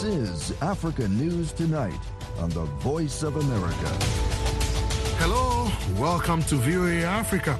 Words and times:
This 0.00 0.48
is 0.50 0.62
Africa 0.62 1.06
News 1.08 1.52
Tonight 1.52 2.00
on 2.38 2.48
the 2.48 2.64
Voice 2.80 3.22
of 3.22 3.36
America. 3.36 3.86
Hello, 5.18 5.70
welcome 6.00 6.42
to 6.44 6.56
VOA 6.56 7.02
Africa. 7.02 7.54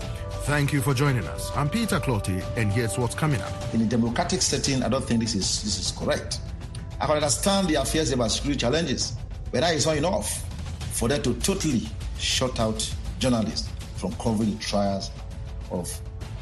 Thank 0.45 0.73
you 0.73 0.81
for 0.81 0.95
joining 0.95 1.27
us. 1.27 1.55
I'm 1.55 1.69
Peter 1.69 2.01
Clottey, 2.01 2.43
and 2.57 2.73
here's 2.73 2.97
what's 2.97 3.15
coming 3.15 3.43
up. 3.43 3.75
In 3.75 3.83
a 3.83 3.85
democratic 3.85 4.41
setting, 4.41 4.83
I 4.83 4.89
don't 4.89 5.05
think 5.05 5.21
this 5.21 5.35
is 5.35 5.63
this 5.63 5.79
is 5.79 5.91
correct. 5.91 6.41
I 6.99 7.05
can 7.05 7.17
understand 7.17 7.69
the 7.69 7.75
affairs 7.75 8.11
about 8.11 8.31
security 8.31 8.61
challenges, 8.61 9.19
but 9.53 9.61
that 9.61 9.75
is 9.75 9.85
not 9.85 9.99
enough 9.99 10.43
for 10.95 11.11
them 11.11 11.21
to 11.25 11.35
totally 11.41 11.83
shut 12.19 12.59
out 12.59 12.91
journalists 13.19 13.69
from 13.97 14.13
covering 14.15 14.57
the 14.57 14.63
trials 14.63 15.11
of 15.71 15.95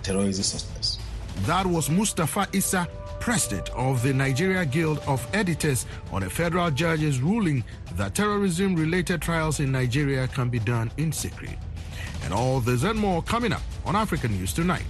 terrorism 0.04 0.44
suspects. 0.44 1.00
That 1.46 1.66
was 1.66 1.90
Mustafa 1.90 2.46
Issa, 2.52 2.86
president 3.20 3.70
of 3.70 4.02
the 4.02 4.12
Nigeria 4.12 4.64
Guild 4.64 4.98
of 5.06 5.26
Editors, 5.32 5.86
on 6.12 6.22
a 6.22 6.30
federal 6.30 6.70
judge's 6.70 7.20
ruling 7.20 7.64
that 7.94 8.14
terrorism 8.14 8.74
related 8.74 9.20
trials 9.22 9.60
in 9.60 9.72
Nigeria 9.72 10.28
can 10.28 10.48
be 10.48 10.58
done 10.58 10.90
in 10.96 11.12
secret. 11.12 11.58
And 12.24 12.32
all 12.32 12.60
this 12.60 12.82
and 12.82 12.98
more 12.98 13.22
coming 13.22 13.52
up 13.52 13.62
on 13.84 13.96
African 13.96 14.32
News 14.32 14.52
Tonight. 14.52 14.84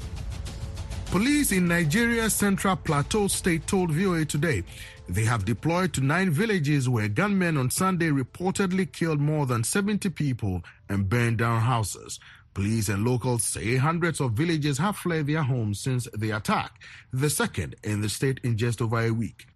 Police 1.06 1.52
in 1.52 1.66
Nigeria's 1.66 2.34
Central 2.34 2.76
Plateau 2.76 3.28
State 3.28 3.66
told 3.66 3.90
VOA 3.90 4.26
today 4.26 4.62
they 5.08 5.24
have 5.24 5.46
deployed 5.46 5.94
to 5.94 6.02
nine 6.02 6.30
villages 6.30 6.86
where 6.86 7.08
gunmen 7.08 7.56
on 7.56 7.70
Sunday 7.70 8.10
reportedly 8.10 8.90
killed 8.92 9.18
more 9.18 9.46
than 9.46 9.64
70 9.64 10.10
people 10.10 10.62
and 10.90 11.08
burned 11.08 11.38
down 11.38 11.62
houses. 11.62 12.20
Police 12.58 12.88
and 12.88 13.04
locals 13.04 13.44
say 13.44 13.76
hundreds 13.76 14.20
of 14.20 14.32
villagers 14.32 14.78
have 14.78 14.96
fled 14.96 15.28
their 15.28 15.44
homes 15.44 15.78
since 15.78 16.08
the 16.12 16.32
attack, 16.32 16.72
the 17.12 17.30
second 17.30 17.76
in 17.84 18.00
the 18.00 18.08
state 18.08 18.40
in 18.42 18.58
just 18.58 18.82
over 18.82 18.98
a 18.98 19.12
week. 19.12 19.46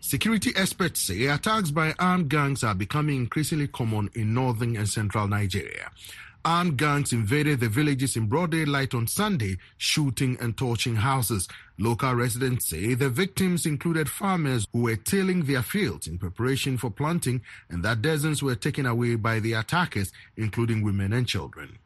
Security 0.00 0.52
experts 0.54 1.00
say 1.00 1.24
attacks 1.24 1.70
by 1.70 1.94
armed 1.98 2.28
gangs 2.28 2.62
are 2.62 2.74
becoming 2.74 3.16
increasingly 3.16 3.66
common 3.66 4.10
in 4.14 4.34
northern 4.34 4.76
and 4.76 4.86
central 4.86 5.26
Nigeria. 5.26 5.90
Armed 6.44 6.76
gangs 6.76 7.14
invaded 7.14 7.60
the 7.60 7.70
villages 7.70 8.14
in 8.14 8.26
broad 8.26 8.50
daylight 8.50 8.92
on 8.92 9.06
Sunday, 9.06 9.56
shooting 9.78 10.36
and 10.38 10.54
torching 10.54 10.96
houses. 10.96 11.48
Local 11.78 12.14
residents 12.14 12.66
say 12.68 12.92
the 12.92 13.08
victims 13.08 13.64
included 13.64 14.06
farmers 14.06 14.66
who 14.74 14.82
were 14.82 14.96
tilling 14.96 15.44
their 15.44 15.62
fields 15.62 16.06
in 16.06 16.18
preparation 16.18 16.76
for 16.76 16.90
planting 16.90 17.40
and 17.70 17.82
that 17.82 18.02
dozens 18.02 18.42
were 18.42 18.54
taken 18.54 18.84
away 18.84 19.14
by 19.14 19.40
the 19.40 19.54
attackers, 19.54 20.12
including 20.36 20.82
women 20.82 21.14
and 21.14 21.26
children. 21.26 21.78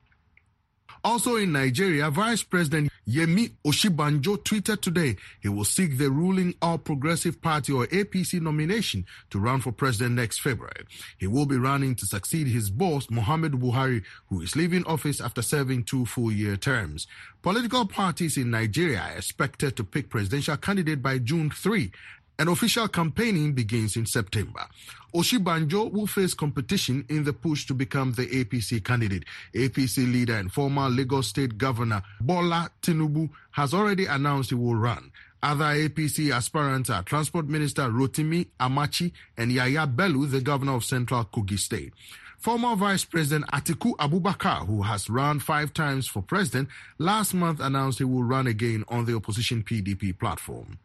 Also 1.04 1.36
in 1.36 1.52
Nigeria, 1.52 2.10
Vice 2.10 2.42
President 2.42 2.90
Yemi 3.06 3.52
Osinbajo 3.62 4.38
tweeted 4.38 4.80
today 4.80 5.16
he 5.42 5.50
will 5.50 5.64
seek 5.66 5.98
the 5.98 6.08
ruling 6.10 6.54
All 6.62 6.78
Progressive 6.78 7.42
Party 7.42 7.74
or 7.74 7.86
APC 7.88 8.40
nomination 8.40 9.04
to 9.28 9.38
run 9.38 9.60
for 9.60 9.70
president 9.70 10.14
next 10.14 10.38
February. 10.40 10.86
He 11.18 11.26
will 11.26 11.44
be 11.44 11.58
running 11.58 11.94
to 11.96 12.06
succeed 12.06 12.46
his 12.46 12.70
boss, 12.70 13.08
Muhammadu 13.08 13.56
Buhari, 13.60 14.02
who 14.30 14.40
is 14.40 14.56
leaving 14.56 14.82
office 14.86 15.20
after 15.20 15.42
serving 15.42 15.84
two 15.84 16.06
full 16.06 16.32
year 16.32 16.56
terms. 16.56 17.06
Political 17.42 17.88
parties 17.88 18.38
in 18.38 18.50
Nigeria 18.50 19.00
are 19.00 19.16
expected 19.18 19.76
to 19.76 19.84
pick 19.84 20.08
presidential 20.08 20.56
candidate 20.56 21.02
by 21.02 21.18
June 21.18 21.50
3 21.50 21.92
and 22.38 22.48
official 22.48 22.88
campaigning 22.88 23.52
begins 23.52 23.96
in 23.96 24.06
September. 24.06 24.66
Osinbajo 25.14 25.92
will 25.92 26.06
face 26.08 26.34
competition 26.34 27.04
in 27.08 27.22
the 27.22 27.32
push 27.32 27.66
to 27.66 27.74
become 27.74 28.12
the 28.12 28.26
APC 28.26 28.82
candidate. 28.84 29.24
APC 29.54 30.10
leader 30.12 30.34
and 30.34 30.52
former 30.52 30.88
Lagos 30.88 31.28
State 31.28 31.56
Governor 31.56 32.02
Bola 32.20 32.68
Tinubu 32.82 33.30
has 33.52 33.72
already 33.72 34.06
announced 34.06 34.50
he 34.50 34.56
will 34.56 34.74
run. 34.74 35.12
Other 35.42 35.66
APC 35.66 36.30
aspirants 36.32 36.90
are 36.90 37.02
Transport 37.02 37.46
Minister 37.48 37.82
Rotimi 37.82 38.48
Amaechi 38.58 39.12
and 39.36 39.52
Yaya 39.52 39.86
Bello, 39.86 40.24
the 40.24 40.40
governor 40.40 40.74
of 40.76 40.84
Central 40.84 41.24
Kogi 41.26 41.58
State. 41.58 41.92
Former 42.38 42.74
Vice 42.76 43.04
President 43.04 43.46
Atiku 43.52 43.94
Abubakar, 43.96 44.66
who 44.66 44.82
has 44.82 45.08
run 45.08 45.40
five 45.40 45.72
times 45.72 46.06
for 46.08 46.22
president, 46.22 46.68
last 46.98 47.34
month 47.34 47.60
announced 47.60 47.98
he 47.98 48.04
will 48.04 48.24
run 48.24 48.46
again 48.46 48.84
on 48.88 49.04
the 49.04 49.14
opposition 49.14 49.62
PDP 49.62 50.18
platform. 50.18 50.78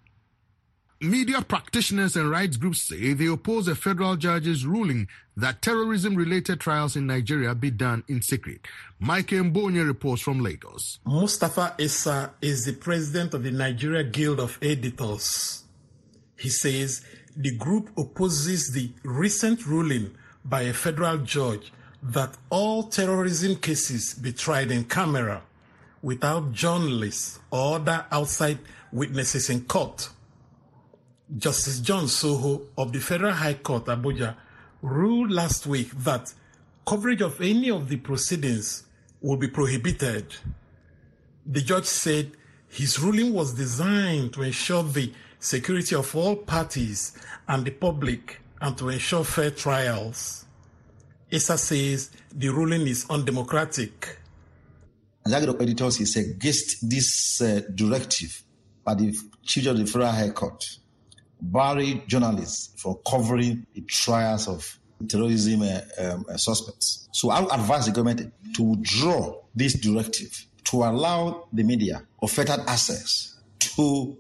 Media 1.02 1.42
practitioners 1.42 2.18
and 2.18 2.30
rights 2.30 2.58
groups 2.58 2.82
say 2.82 3.14
they 3.14 3.28
oppose 3.28 3.70
a 3.70 3.76
federal 3.76 4.18
judge's 4.18 4.66
ruling 4.66 5.08
that 5.38 5.62
terrorism 5.62 6.14
related 6.14 6.60
trials 6.60 6.98
in 6.98 7.08
Nigeria 7.08 7.56
be 7.56 7.72
done 7.72 8.04
in 8.10 8.22
secret. 8.22 8.68
Mike 9.00 9.28
Mbonye 9.28 9.88
reports 9.88 10.22
from 10.22 10.42
Lagos. 10.42 11.00
Mustafa 11.06 11.74
Issa 11.78 12.34
is 12.42 12.66
the 12.66 12.74
president 12.74 13.34
of 13.34 13.44
the 13.44 13.52
Nigeria 13.52 14.04
Guild 14.04 14.42
of 14.42 14.60
Editors. 14.62 15.64
He 16.38 16.50
says 16.50 17.02
the 17.34 17.56
group 17.56 17.98
opposes 17.98 18.74
the 18.74 18.92
recent 19.04 19.66
ruling 19.66 20.14
by 20.44 20.64
a 20.64 20.74
federal 20.74 21.20
judge 21.20 21.72
that 22.04 22.36
all 22.50 22.84
terrorism 22.84 23.56
cases 23.56 24.16
be 24.16 24.34
tried 24.34 24.70
in 24.70 24.84
camera 24.84 25.44
without 26.02 26.52
journalists 26.52 27.40
or 27.52 27.76
other 27.78 28.06
outside 28.12 28.60
witnesses 28.92 29.50
in 29.50 29.62
court. 29.62 30.10
Justice 31.38 31.80
John 31.80 32.06
Tsoho 32.06 32.62
of 32.76 32.92
the 32.92 33.00
Federal 33.00 33.34
High 33.34 33.54
Court, 33.56 33.86
Abuja, 33.86 34.36
ruled 34.82 35.32
last 35.32 35.68
week 35.68 35.92
that 35.92 36.34
coverage 36.88 37.22
of 37.22 37.40
any 37.40 37.70
of 37.70 37.88
the 37.88 37.98
proceedings 37.98 38.84
will 39.22 39.38
be 39.38 39.48
prohibited. 39.48 40.34
The 41.46 41.62
judge 41.62 41.86
said 41.86 42.32
his 42.68 43.00
ruling 43.00 43.34
was 43.34 43.54
designed 43.54 44.34
to 44.34 44.42
ensure 44.42 44.82
the 44.82 45.14
security 45.40 45.96
of 45.96 46.16
all 46.16 46.36
parties 46.36 47.16
and 47.48 47.64
the 47.64 47.72
public 47.72 48.42
and 48.60 48.76
to 48.80 48.90
ensure 48.90 49.24
fair 49.24 49.52
trials. 49.52 50.46
Issa 51.30 51.60
says 51.60 52.10
the 52.32 52.50
ruling 52.50 52.88
is 52.88 53.06
undemocratic. 53.08 54.18
As 55.26 55.44
of 55.46 55.62
editors 55.62 56.00
is 56.00 56.16
against 56.16 56.90
this 56.90 57.40
uh, 57.42 57.62
directive 57.76 58.44
by 58.84 58.96
the 58.96 59.16
Chief 59.44 59.68
of 59.68 59.78
the 59.78 59.86
Federal 59.86 60.12
High 60.12 60.30
Court 60.32 60.66
barring 61.42 62.04
journalists 62.08 62.82
from 62.82 62.98
covering 63.10 63.66
the 63.74 63.82
trials 63.82 64.48
of 64.48 64.80
terrorism 65.08 65.62
uh, 65.62 65.80
um, 65.98 66.26
uh, 66.30 66.38
suspects. 66.38 67.08
So 67.12 67.30
I 67.30 67.40
would 67.40 67.52
advise 67.52 67.86
the 67.86 67.92
government 67.92 68.34
to 68.56 68.64
withdraw 68.64 69.42
this 69.56 69.74
directive 69.74 70.46
to 70.66 70.78
allow 70.84 71.48
the 71.54 71.64
media 71.64 72.04
affected 72.22 72.60
access 72.68 73.40
to 73.60 74.18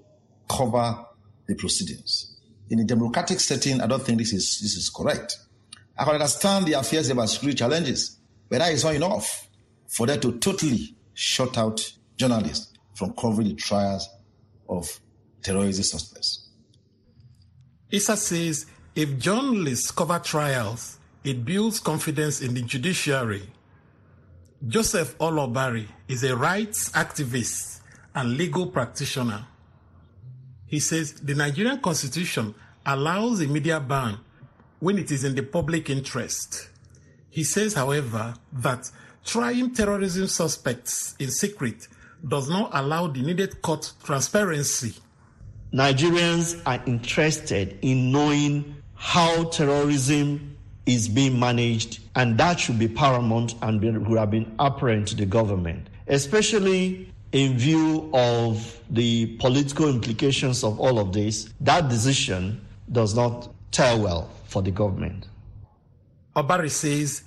cover 0.49 1.05
the 1.47 1.55
proceedings. 1.55 2.37
In 2.69 2.79
a 2.79 2.83
democratic 2.83 3.39
setting, 3.39 3.81
I 3.81 3.87
don't 3.87 4.01
think 4.01 4.19
this 4.19 4.33
is 4.33 4.59
this 4.61 4.75
is 4.75 4.89
correct. 4.89 5.37
I 5.97 6.05
can 6.05 6.13
understand 6.13 6.65
the 6.65 6.73
affairs 6.73 7.09
about 7.09 7.29
security 7.29 7.57
challenges, 7.57 8.17
but 8.47 8.59
that 8.59 8.71
is 8.71 8.83
not 8.83 8.95
enough 8.95 9.47
for 9.87 10.07
them 10.07 10.19
to 10.21 10.37
totally 10.39 10.95
shut 11.13 11.57
out 11.57 11.81
journalists 12.15 12.73
from 12.93 13.13
covering 13.13 13.49
the 13.49 13.55
trials 13.55 14.07
of 14.69 14.99
terrorism 15.41 15.83
suspects. 15.83 16.48
Issa 17.91 18.17
says 18.17 18.65
if 18.95 19.17
journalists 19.17 19.91
cover 19.91 20.19
trials, 20.19 20.97
it 21.23 21.43
builds 21.43 21.79
confidence 21.79 22.41
in 22.41 22.53
the 22.53 22.61
judiciary. 22.61 23.43
Joseph 24.67 25.17
Olobari 25.19 25.87
is 26.07 26.23
a 26.23 26.35
rights 26.35 26.89
activist 26.91 27.79
and 28.13 28.37
legal 28.37 28.67
practitioner. 28.67 29.45
He 30.65 30.79
says 30.79 31.13
the 31.13 31.33
Nigerian 31.33 31.79
constitution 31.79 32.53
allows 32.85 33.41
a 33.41 33.47
media 33.47 33.79
ban 33.79 34.17
when 34.79 34.97
it 34.97 35.11
is 35.11 35.23
in 35.23 35.35
the 35.35 35.43
public 35.43 35.89
interest. 35.89 36.69
He 37.29 37.43
says, 37.43 37.73
however, 37.73 38.33
that 38.53 38.89
trying 39.25 39.73
terrorism 39.73 40.27
suspects 40.27 41.15
in 41.19 41.29
secret 41.31 41.87
does 42.27 42.49
not 42.49 42.69
allow 42.73 43.07
the 43.07 43.21
needed 43.21 43.61
court 43.61 43.93
transparency. 44.03 44.93
Nigerians 45.73 46.59
are 46.65 46.81
interested 46.87 47.77
in 47.83 48.11
knowing 48.11 48.75
how 48.95 49.43
terrorism 49.45 50.57
is 50.85 51.07
being 51.07 51.39
managed, 51.39 51.99
and 52.15 52.37
that 52.39 52.59
should 52.59 52.79
be 52.79 52.87
paramount 52.87 53.53
and 53.61 53.79
would 54.07 54.17
have 54.17 54.31
been 54.31 54.51
apparent 54.57 55.07
to 55.09 55.15
the 55.15 55.25
government, 55.25 55.87
especially 56.07 57.13
in 57.31 57.55
view 57.57 58.09
of 58.13 58.81
the 58.89 59.27
political 59.37 59.87
implications 59.87 60.63
of 60.63 60.79
all 60.79 60.97
of 60.97 61.13
this. 61.13 61.53
That 61.61 61.89
decision 61.89 62.65
does 62.91 63.15
not 63.15 63.49
tell 63.71 64.01
well 64.01 64.31
for 64.45 64.63
the 64.63 64.71
government. 64.71 65.27
Obari 66.35 66.71
says 66.71 67.23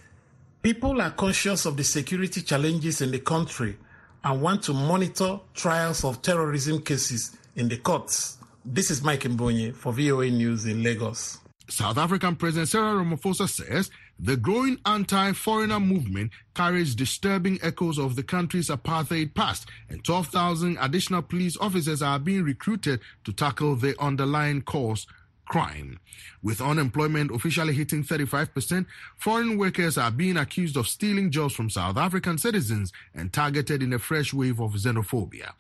people 0.63 1.01
are 1.01 1.11
conscious 1.13 1.65
of 1.65 1.77
the 1.77 1.85
security 1.85 2.43
challenges 2.43 3.01
in 3.01 3.13
the 3.13 3.21
country 3.21 3.77
and 4.25 4.43
want 4.43 4.65
to 4.65 4.73
monitor 4.73 5.39
trials 5.55 6.05
of 6.05 6.23
terrorism 6.23 6.81
cases 6.83 7.37
in 7.57 7.69
the 7.69 7.77
courts. 7.77 8.39
This 8.65 8.91
is 8.91 9.03
Mike 9.03 9.23
Mbonye 9.23 9.75
for 9.75 9.93
VOA 9.93 10.31
News 10.31 10.67
in 10.67 10.83
Lagos. 10.83 11.39
South 11.69 11.97
African 11.97 12.37
President 12.37 12.69
Cyril 12.69 13.05
Ramaphosa 13.05 13.49
says 13.49 13.91
the 14.19 14.37
growing 14.37 14.79
anti-foreigner 14.85 15.81
movement 15.81 16.33
carries 16.55 16.95
disturbing 16.95 17.59
echoes 17.63 17.99
of 17.99 18.15
the 18.15 18.23
country's 18.23 18.69
apartheid 18.69 19.35
past, 19.35 19.69
and 19.89 20.05
12,000 20.05 20.77
additional 20.81 21.23
police 21.23 21.57
officers 21.57 22.03
are 22.03 22.19
being 22.19 22.43
recruited 22.45 23.01
to 23.25 23.33
tackle 23.33 23.75
the 23.75 23.95
underlying 24.01 24.63
cause 24.63 25.07
crime. 25.47 25.99
With 26.43 26.61
unemployment 26.61 27.31
officially 27.31 27.73
hitting 27.73 28.03
35%, 28.03 28.87
foreign 29.17 29.57
workers 29.59 29.97
are 29.97 30.11
being 30.11 30.37
accused 30.37 30.77
of 30.77 30.89
stealing 30.89 31.31
jobs 31.31 31.55
from 31.55 31.71
South 31.71 31.97
African 31.97 32.37
citizens 32.37 32.93
and 33.15 33.33
targeted 33.33 33.83
in 33.83 33.93
a 33.93 33.99
fresh 33.99 34.35
wave 34.35 34.61
of 34.61 34.73
xenophobia. 34.73 35.53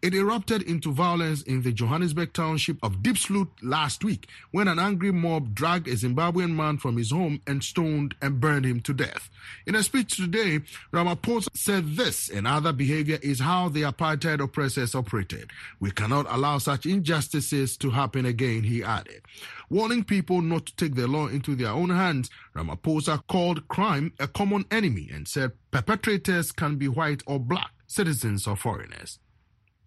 It 0.00 0.14
erupted 0.14 0.62
into 0.62 0.92
violence 0.92 1.42
in 1.42 1.60
the 1.60 1.72
Johannesburg 1.72 2.32
township 2.32 2.78
of 2.82 3.02
Diepsloot 3.02 3.48
last 3.62 4.02
week 4.02 4.28
when 4.50 4.66
an 4.66 4.78
angry 4.78 5.12
mob 5.12 5.54
dragged 5.54 5.88
a 5.88 5.92
Zimbabwean 5.92 6.54
man 6.54 6.78
from 6.78 6.96
his 6.96 7.10
home 7.10 7.42
and 7.46 7.62
stoned 7.62 8.14
and 8.22 8.40
burned 8.40 8.64
him 8.64 8.80
to 8.80 8.94
death. 8.94 9.28
In 9.66 9.74
a 9.74 9.82
speech 9.82 10.16
today, 10.16 10.60
Ramaphosa 10.92 11.48
said 11.54 11.96
this 11.96 12.30
and 12.30 12.46
other 12.46 12.72
behavior 12.72 13.18
is 13.22 13.40
how 13.40 13.68
the 13.68 13.82
apartheid 13.82 14.40
oppressors 14.42 14.94
operated. 14.94 15.50
We 15.80 15.90
cannot 15.90 16.26
allow 16.30 16.58
such 16.58 16.86
injustices 16.86 17.76
to 17.78 17.90
happen 17.90 18.24
again, 18.24 18.62
he 18.62 18.82
added. 18.82 19.22
Warning 19.68 20.02
people 20.02 20.29
not 20.38 20.66
to 20.66 20.76
take 20.76 20.94
the 20.94 21.08
law 21.08 21.26
into 21.26 21.56
their 21.56 21.70
own 21.70 21.90
hands, 21.90 22.30
Ramaphosa 22.54 23.26
called 23.26 23.66
crime 23.66 24.12
a 24.20 24.28
common 24.28 24.64
enemy 24.70 25.10
and 25.12 25.26
said 25.26 25.52
perpetrators 25.72 26.52
can 26.52 26.76
be 26.76 26.86
white 26.86 27.22
or 27.26 27.40
black, 27.40 27.72
citizens 27.88 28.46
or 28.46 28.54
foreigners. 28.54 29.18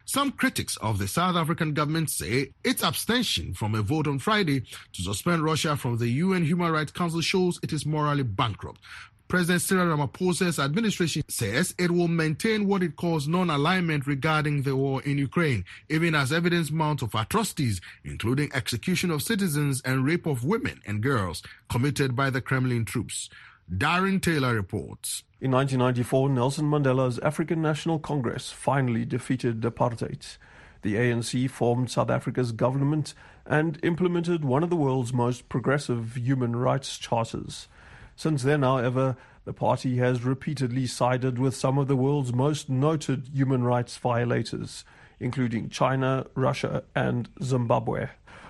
Some 0.05 0.33
critics 0.33 0.75
of 0.77 0.99
the 0.99 1.07
South 1.07 1.37
African 1.37 1.73
government 1.73 2.09
say 2.09 2.51
its 2.63 2.83
abstention 2.83 3.53
from 3.53 3.73
a 3.73 3.81
vote 3.81 4.05
on 4.05 4.19
Friday 4.19 4.59
to 4.91 5.01
suspend 5.01 5.43
Russia 5.43 5.77
from 5.77 5.97
the 5.97 6.09
UN 6.09 6.43
Human 6.43 6.71
Rights 6.71 6.91
Council 6.91 7.21
shows 7.21 7.57
it 7.63 7.71
is 7.71 7.85
morally 7.85 8.23
bankrupt. 8.23 8.81
President 9.27 9.61
Cyril 9.61 9.97
Ramaphosa's 9.97 10.59
administration 10.59 11.23
says 11.27 11.73
it 11.79 11.91
will 11.91 12.07
maintain 12.07 12.67
what 12.67 12.83
it 12.83 12.95
calls 12.95 13.27
non-alignment 13.27 14.05
regarding 14.05 14.61
the 14.61 14.75
war 14.75 15.01
in 15.03 15.17
Ukraine, 15.17 15.65
even 15.89 16.13
as 16.13 16.31
evidence 16.31 16.69
mounts 16.69 17.01
of 17.01 17.15
atrocities, 17.15 17.81
including 18.03 18.51
execution 18.53 19.09
of 19.09 19.23
citizens 19.23 19.81
and 19.83 20.05
rape 20.05 20.25
of 20.25 20.43
women 20.43 20.81
and 20.85 21.01
girls 21.01 21.41
committed 21.69 22.15
by 22.15 22.29
the 22.29 22.41
Kremlin 22.41 22.85
troops. 22.85 23.29
Darren 23.71 24.21
Taylor 24.21 24.53
reports. 24.53 25.23
In 25.41 25.51
1994, 25.51 26.29
Nelson 26.29 26.65
Mandela's 26.69 27.17
African 27.19 27.61
National 27.61 27.97
Congress 27.97 28.51
finally 28.51 29.03
defeated 29.05 29.61
apartheid. 29.61 30.37
The 30.83 30.95
ANC 30.95 31.49
formed 31.49 31.89
South 31.89 32.09
Africa's 32.09 32.51
government 32.51 33.13
and 33.45 33.79
implemented 33.83 34.45
one 34.45 34.63
of 34.63 34.69
the 34.69 34.75
world's 34.75 35.13
most 35.13 35.49
progressive 35.49 36.15
human 36.15 36.55
rights 36.55 36.97
charters. 36.97 37.67
Since 38.15 38.43
then, 38.43 38.61
however, 38.61 39.17
the 39.45 39.53
party 39.53 39.97
has 39.97 40.23
repeatedly 40.23 40.87
sided 40.87 41.37
with 41.37 41.55
some 41.55 41.77
of 41.77 41.87
the 41.87 41.95
world's 41.95 42.33
most 42.33 42.69
noted 42.69 43.29
human 43.33 43.63
rights 43.63 43.97
violators, 43.97 44.85
including 45.19 45.69
China, 45.69 46.25
Russia, 46.35 46.83
and 46.95 47.29
Zimbabwe. 47.41 48.07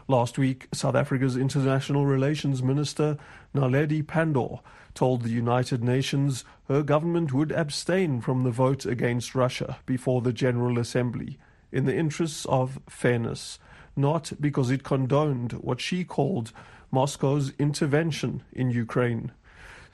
Last 0.07 0.38
week, 0.38 0.68
South 0.74 0.95
Africa's 0.95 1.38
International 1.38 2.06
Relations 2.06 2.62
Minister, 2.62 3.18
Naledi 3.56 4.04
Pandor, 4.04 4.60
told 4.94 5.21
the 5.21 5.30
United 5.30 5.83
Nations 5.83 6.44
her 6.68 6.83
government 6.83 7.33
would 7.33 7.51
abstain 7.51 8.21
from 8.21 8.44
the 8.44 8.51
vote 8.51 8.86
against 8.86 9.33
Russia 9.33 9.77
before 9.86 10.21
the 10.21 10.33
General 10.33 10.77
Assembly 10.77 11.39
in 11.71 11.86
the 11.86 11.95
interests 11.95 12.45
of 12.45 12.80
fairness, 12.88 13.60
not 13.95 14.33
because 14.39 14.69
it 14.69 14.83
condoned 14.83 15.54
what 15.54 15.81
she 15.81 16.04
called 16.04 16.51
Moscow's 16.92 17.54
intervention 17.57 18.44
in 18.51 18.69
Ukraine. 18.69 19.31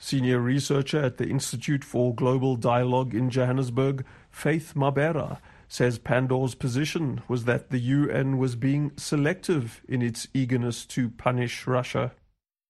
Senior 0.01 0.40
researcher 0.40 1.04
at 1.04 1.18
the 1.18 1.28
Institute 1.28 1.84
for 1.84 2.16
Global 2.16 2.56
Dialogue 2.56 3.13
in 3.13 3.30
Johannesburg, 3.30 4.06
Faith 4.31 4.72
Mabera, 4.74 5.40
says 5.68 6.00
Pandor's 6.00 6.56
position 6.56 7.22
was 7.28 7.44
that 7.44 7.69
the 7.69 7.80
UN 7.80 8.38
was 8.38 8.56
being 8.56 8.92
selective 8.96 9.81
in 9.90 10.01
its 10.01 10.30
eagerness 10.34 10.86
to 10.86 11.10
punish 11.10 11.68
Russia. 11.68 12.13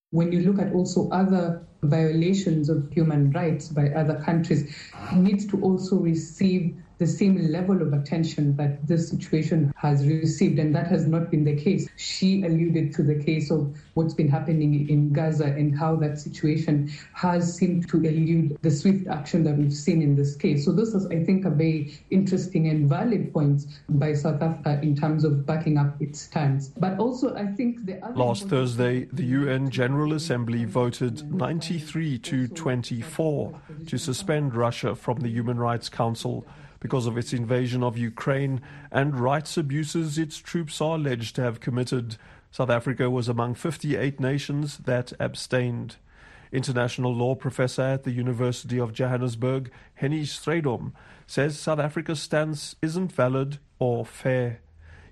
When 0.09 0.31
you 0.31 0.41
look 0.41 0.59
at 0.59 0.73
also 0.73 1.07
other 1.11 1.61
violations 1.83 2.67
of 2.67 2.91
human 2.91 3.31
rights 3.31 3.69
by 3.69 3.89
other 3.89 4.15
countries, 4.25 4.75
needs 5.15 5.45
to 5.47 5.61
also 5.61 5.97
receive 5.97 6.75
the 6.99 7.07
same 7.07 7.49
level 7.49 7.81
of 7.81 7.93
attention 7.93 8.55
that 8.57 8.85
this 8.85 9.09
situation 9.09 9.73
has 9.77 10.05
received, 10.05 10.59
and 10.59 10.75
that 10.75 10.87
has 10.87 11.07
not 11.07 11.31
been 11.31 11.45
the 11.45 11.55
case. 11.55 11.87
She 11.95 12.43
alluded 12.43 12.93
to 12.95 13.03
the 13.03 13.15
case 13.15 13.49
of 13.49 13.75
what's 13.93 14.13
been 14.13 14.27
happening 14.27 14.89
in 14.89 15.13
Gaza 15.13 15.45
and 15.45 15.77
how 15.77 15.95
that 15.97 16.19
situation 16.19 16.91
has 17.13 17.55
seemed 17.55 17.87
to 17.89 17.97
elude 17.97 18.57
the 18.61 18.69
swift 18.69 19.07
action 19.07 19.45
that 19.45 19.57
we've 19.57 19.73
seen 19.73 20.01
in 20.01 20.15
this 20.15 20.35
case. 20.35 20.65
So, 20.65 20.73
this 20.73 20.93
is, 20.93 21.05
I 21.07 21.23
think, 21.23 21.45
a 21.45 21.49
very 21.49 21.97
interesting 22.11 22.67
and 22.67 22.89
valid 22.89 23.33
point 23.33 23.65
by 23.87 24.13
South 24.13 24.41
Africa 24.41 24.79
in 24.83 24.95
terms 24.95 25.23
of 25.23 25.45
backing 25.45 25.77
up 25.77 26.01
its 26.01 26.19
stance. 26.19 26.67
But 26.67 26.99
also, 26.99 27.33
I 27.35 27.45
think 27.45 27.85
the 27.85 27.99
Last 28.13 28.49
Thursday, 28.49 29.05
the 29.05 29.23
UN 29.23 29.69
General 29.69 30.13
Assembly 30.13 30.65
voted 30.65 31.33
93 31.33 32.19
to 32.19 32.47
24 32.49 33.61
to 33.87 33.97
suspend 33.97 34.53
Russia 34.53 34.95
from 34.95 35.21
the 35.21 35.29
Human 35.29 35.57
Rights 35.57 35.87
Council 35.87 36.45
because 36.79 37.05
of 37.05 37.17
its 37.17 37.33
invasion 37.33 37.83
of 37.83 37.97
Ukraine 37.97 38.61
and 38.91 39.19
rights 39.19 39.57
abuses 39.57 40.17
its 40.17 40.37
troops 40.37 40.81
are 40.81 40.95
alleged 40.95 41.35
to 41.35 41.41
have 41.41 41.59
committed. 41.59 42.17
South 42.51 42.69
Africa 42.69 43.09
was 43.09 43.27
among 43.27 43.55
58 43.55 44.19
nations 44.19 44.77
that 44.79 45.13
abstained. 45.19 45.97
International 46.51 47.13
law 47.13 47.35
professor 47.35 47.83
at 47.83 48.03
the 48.03 48.11
University 48.11 48.79
of 48.79 48.93
Johannesburg, 48.93 49.71
Henny 49.95 50.23
Strydom, 50.23 50.93
says 51.27 51.59
South 51.59 51.79
Africa's 51.79 52.21
stance 52.21 52.75
isn't 52.81 53.11
valid 53.11 53.59
or 53.77 54.03
fair. 54.03 54.61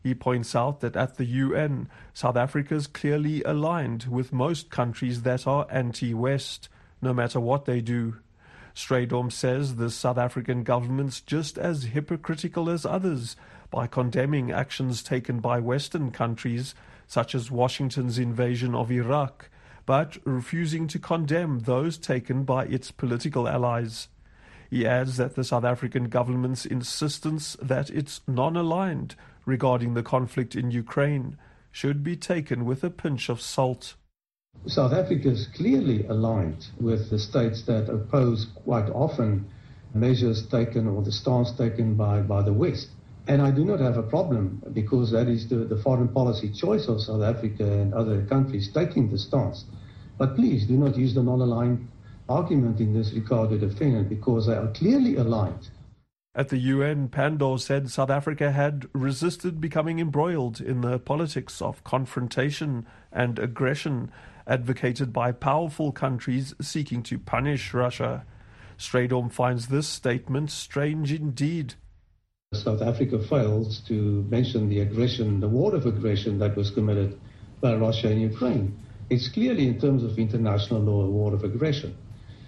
He 0.02 0.16
points 0.16 0.56
out 0.56 0.80
that 0.80 0.96
at 0.96 1.18
the 1.18 1.25
UN, 1.25 1.90
South 2.13 2.38
Africa 2.38 2.74
is 2.75 2.88
clearly 2.88 3.44
aligned 3.44 4.06
with 4.06 4.34
most 4.34 4.70
countries 4.70 5.24
that 5.24 5.46
are 5.46 5.68
anti 5.70 6.13
West, 6.13 6.70
no 7.02 7.13
matter 7.13 7.40
what 7.40 7.66
they 7.66 7.81
do. 7.81 8.16
Strydom 8.77 9.31
says 9.31 9.77
the 9.77 9.89
South 9.89 10.19
African 10.19 10.62
government's 10.62 11.19
just 11.19 11.57
as 11.57 11.85
hypocritical 11.85 12.69
as 12.69 12.85
others 12.85 13.35
by 13.71 13.88
condemning 13.88 14.51
actions 14.51 15.01
taken 15.01 15.39
by 15.39 15.59
Western 15.59 16.12
countries, 16.12 16.75
such 17.07 17.33
as 17.33 17.50
Washington's 17.50 18.19
invasion 18.19 18.75
of 18.75 18.91
Iraq, 18.91 19.50
but 19.88 20.19
refusing 20.25 20.85
to 20.89 21.00
condemn 21.00 21.62
those 21.62 21.97
taken 21.97 22.44
by 22.44 22.65
its 22.65 22.91
political 22.91 23.47
allies. 23.47 24.09
He 24.69 24.85
adds 24.85 25.18
that 25.18 25.33
the 25.33 25.44
South 25.44 25.63
African 25.63 26.07
government's 26.07 26.63
insistence 26.63 27.57
that 27.59 27.89
it's 27.89 28.21
non 28.27 28.56
aligned 28.56 29.15
regarding 29.44 29.96
the 29.96 30.03
conflict 30.03 30.55
in 30.55 30.69
Ukraine 30.69 31.36
should 31.72 32.03
be 32.03 32.15
taken 32.15 32.63
with 32.63 32.84
a 32.84 32.91
pinch 32.91 33.27
of 33.27 33.41
salt. 33.41 33.96
South 34.67 34.91
Africa 34.91 35.29
is 35.29 35.47
clearly 35.55 36.05
aligned 36.07 36.67
with 36.79 37.09
the 37.09 37.19
states 37.19 37.63
that 37.63 37.89
oppose 37.89 38.47
quite 38.65 38.89
often 38.89 39.45
measures 39.93 40.45
taken 40.47 40.88
or 40.88 41.01
the 41.01 41.12
stance 41.12 41.51
taken 41.53 41.95
by, 41.95 42.19
by 42.19 42.41
the 42.41 42.51
West. 42.51 42.89
And 43.27 43.41
I 43.41 43.51
do 43.51 43.63
not 43.63 43.79
have 43.79 43.97
a 43.97 44.03
problem 44.03 44.62
because 44.74 45.12
that 45.12 45.27
is 45.27 45.47
the, 45.47 45.57
the 45.57 45.77
foreign 45.77 46.09
policy 46.09 46.51
choice 46.51 46.88
of 46.88 47.01
South 47.01 47.24
Africa 47.24 47.63
and 47.63 47.93
other 47.93 48.25
countries 48.25 48.69
taking 48.74 49.09
the 49.09 49.17
stance. 49.17 49.65
But 50.17 50.36
please 50.36 50.65
do 50.65 50.77
not 50.77 50.97
use 50.97 51.13
the 51.13 51.24
non 51.24 51.41
aligned 51.41 51.88
argument 52.27 52.79
in 52.81 52.93
this 52.93 53.13
regard 53.13 53.51
to 53.51 53.57
defend 53.57 53.95
it 53.97 54.09
because 54.09 54.47
they 54.47 54.53
are 54.53 54.67
clearly 54.74 55.15
aligned. 55.15 55.69
At 56.36 56.50
the 56.50 56.57
UN, 56.57 57.07
Pandor 57.09 57.59
said 57.59 57.89
South 57.89 58.09
Africa 58.09 58.51
had 58.51 58.88
resisted 58.93 59.59
becoming 59.59 60.00
embroiled 60.00 60.62
in 60.62 60.81
the 60.81 61.00
politics 61.00 61.62
of 61.62 61.83
confrontation 61.83 62.86
and 63.12 63.39
aggression 63.39 64.12
advocated 64.48 65.12
by 65.12 65.32
powerful 65.32 65.92
countries 65.92 66.54
seeking 66.62 67.04
to 67.04 67.20
punish 67.20 67.74
Russia. 67.74 68.25
Strydom 68.77 69.32
finds 69.32 69.68
this 69.68 69.88
statement 69.88 70.51
strange 70.51 71.12
indeed. 71.12 71.75
South 72.54 72.82
Africa 72.82 73.20
fails 73.20 73.82
to 73.88 74.25
mention 74.30 74.70
the 74.70 74.80
aggression, 74.80 75.42
the 75.42 75.50
war 75.50 75.75
of 75.75 75.86
aggression 75.86 76.39
that 76.39 76.56
was 76.56 76.72
committed 76.72 77.20
by 77.60 77.75
Russia 77.75 78.10
in 78.10 78.22
Ukraine. 78.22 78.77
It's 79.10 79.27
clearly, 79.27 79.68
in 79.68 79.80
terms 79.80 80.04
of 80.04 80.18
international 80.18 80.82
law, 80.82 81.04
a 81.04 81.10
war 81.10 81.34
of 81.34 81.44
aggression. 81.44 81.96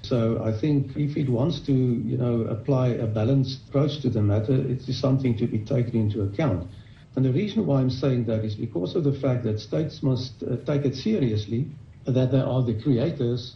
So 0.01 0.41
I 0.43 0.51
think 0.57 0.95
if 0.95 1.17
it 1.17 1.29
wants 1.29 1.59
to, 1.61 1.73
you 1.73 2.17
know, 2.17 2.41
apply 2.41 2.89
a 2.89 3.07
balanced 3.07 3.67
approach 3.67 3.99
to 4.01 4.09
the 4.09 4.21
matter, 4.21 4.55
it 4.55 4.87
is 4.87 4.97
something 4.97 5.37
to 5.37 5.47
be 5.47 5.59
taken 5.59 5.95
into 5.99 6.21
account. 6.21 6.69
And 7.15 7.25
the 7.25 7.33
reason 7.33 7.65
why 7.65 7.81
I'm 7.81 7.89
saying 7.89 8.25
that 8.25 8.45
is 8.45 8.55
because 8.55 8.95
of 8.95 9.03
the 9.03 9.13
fact 9.13 9.43
that 9.43 9.59
states 9.59 10.01
must 10.01 10.43
uh, 10.43 10.55
take 10.65 10.85
it 10.85 10.95
seriously 10.95 11.67
that 12.05 12.31
they 12.31 12.41
are 12.41 12.63
the 12.63 12.81
creators 12.81 13.55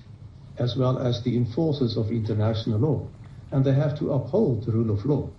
as 0.58 0.76
well 0.76 1.00
as 1.00 1.24
the 1.24 1.36
enforcers 1.36 1.98
of 1.98 2.12
international 2.12 2.80
law, 2.80 3.08
and 3.52 3.66
they 3.66 3.74
have 3.74 3.98
to 4.00 4.14
uphold 4.14 4.64
the 4.64 4.72
rule 4.72 4.92
of 4.92 5.06
law. 5.06 5.30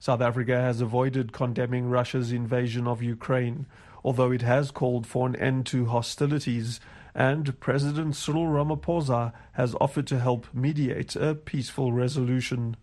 South 0.00 0.20
Africa 0.20 0.60
has 0.60 0.80
avoided 0.80 1.32
condemning 1.32 1.88
Russia's 1.88 2.30
invasion 2.30 2.86
of 2.86 3.02
Ukraine, 3.02 3.66
although 4.04 4.32
it 4.32 4.42
has 4.42 4.70
called 4.70 5.06
for 5.06 5.26
an 5.26 5.36
end 5.36 5.64
to 5.66 5.86
hostilities, 5.86 6.78
and 7.14 7.58
President 7.60 8.14
Cyril 8.14 8.46
Ramaphosa 8.46 9.32
has 9.52 9.74
offered 9.80 10.06
to 10.08 10.18
help 10.18 10.46
mediate 10.52 11.16
a 11.16 11.34
peaceful 11.34 11.92
resolution. 11.92 12.76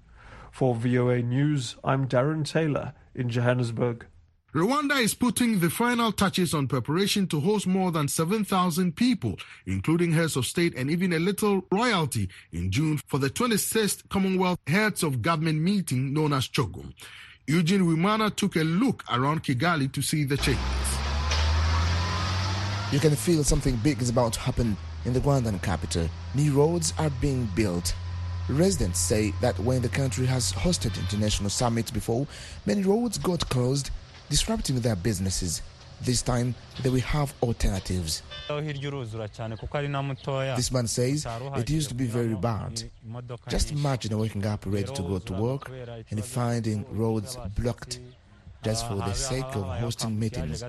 For 0.52 0.74
VOA 0.74 1.22
News, 1.22 1.76
I'm 1.84 2.08
Darren 2.08 2.44
Taylor 2.44 2.94
in 3.14 3.30
Johannesburg. 3.30 4.08
Rwanda 4.54 5.02
is 5.02 5.14
putting 5.14 5.60
the 5.62 5.70
final 5.70 6.12
touches 6.12 6.54
on 6.54 6.68
preparation 6.68 7.26
to 7.28 7.40
host 7.40 7.66
more 7.66 7.90
than 7.90 8.10
7,000 8.10 8.94
people, 8.94 9.40
including 9.66 10.12
heads 10.12 10.36
of 10.36 10.46
state 10.46 10.76
and 10.76 10.92
even 10.92 11.14
a 11.14 11.20
little 11.20 11.66
royalty 11.72 12.28
in 12.52 12.70
June 12.70 13.00
for 13.08 13.18
the 13.18 13.30
26th 13.30 14.10
Commonwealth 14.10 14.60
Heads 14.68 15.04
of 15.04 15.22
Government 15.22 15.62
meeting 15.62 16.14
known 16.14 16.34
as 16.34 16.50
CHOGM. 16.50 16.94
Eugene 17.48 17.80
Uwimana 17.80 18.36
took 18.36 18.58
a 18.58 18.64
look 18.64 19.06
around 19.10 19.42
Kigali 19.42 19.90
to 19.94 20.02
see 20.02 20.26
the 20.26 20.36
changes. 20.36 20.60
You 22.92 23.00
can 23.00 23.16
feel 23.16 23.46
something 23.46 23.78
big 23.78 24.02
is 24.02 24.10
about 24.10 24.34
to 24.34 24.42
happen 24.42 24.76
in 25.06 25.14
the 25.14 25.22
Rwandan 25.22 25.62
capital. 25.62 26.10
New 26.36 26.52
roads 26.52 26.94
are 27.00 27.10
being 27.22 27.48
built. 27.56 27.96
Residents 28.50 29.00
say 29.00 29.34
that 29.40 29.58
when 29.60 29.82
the 29.82 29.88
country 29.88 30.26
has 30.26 30.52
hosted 30.52 31.00
international 31.00 31.50
summits 31.50 31.90
before, 31.90 32.28
many 32.66 32.84
roads 32.84 33.18
got 33.18 33.48
closed, 33.48 33.92
disrupting 34.32 34.80
their 34.80 34.96
businesses. 34.96 35.62
This 36.02 36.24
time, 36.24 36.56
they 36.82 36.90
will 36.90 37.02
have 37.02 37.32
alternatives. 37.44 38.24
This 40.56 40.72
man 40.72 40.88
says 40.88 41.28
it 41.58 41.70
used 41.70 41.90
to 41.90 41.96
be 41.96 42.06
very 42.08 42.34
bad. 42.34 42.82
Just 43.50 43.72
imagine 43.72 44.18
waking 44.18 44.46
up 44.48 44.66
ready 44.66 44.92
to 44.92 45.02
go 45.04 45.20
to 45.20 45.34
work 45.34 45.70
and 46.10 46.26
finding 46.26 46.86
roads 46.92 47.38
blocked 47.56 48.00
just 48.64 48.88
for 48.88 48.96
the 48.96 49.14
sake 49.14 49.46
of 49.56 49.66
hosting 49.80 50.18
meetings. 50.18 50.64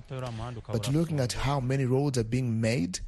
But 0.71 0.92
looking 0.92 1.21
at 1.21 1.33
how 1.33 1.61
many 1.61 1.87
roads 1.87 2.19
are 2.19 2.25
being 2.25 2.61
made, 2.61 3.00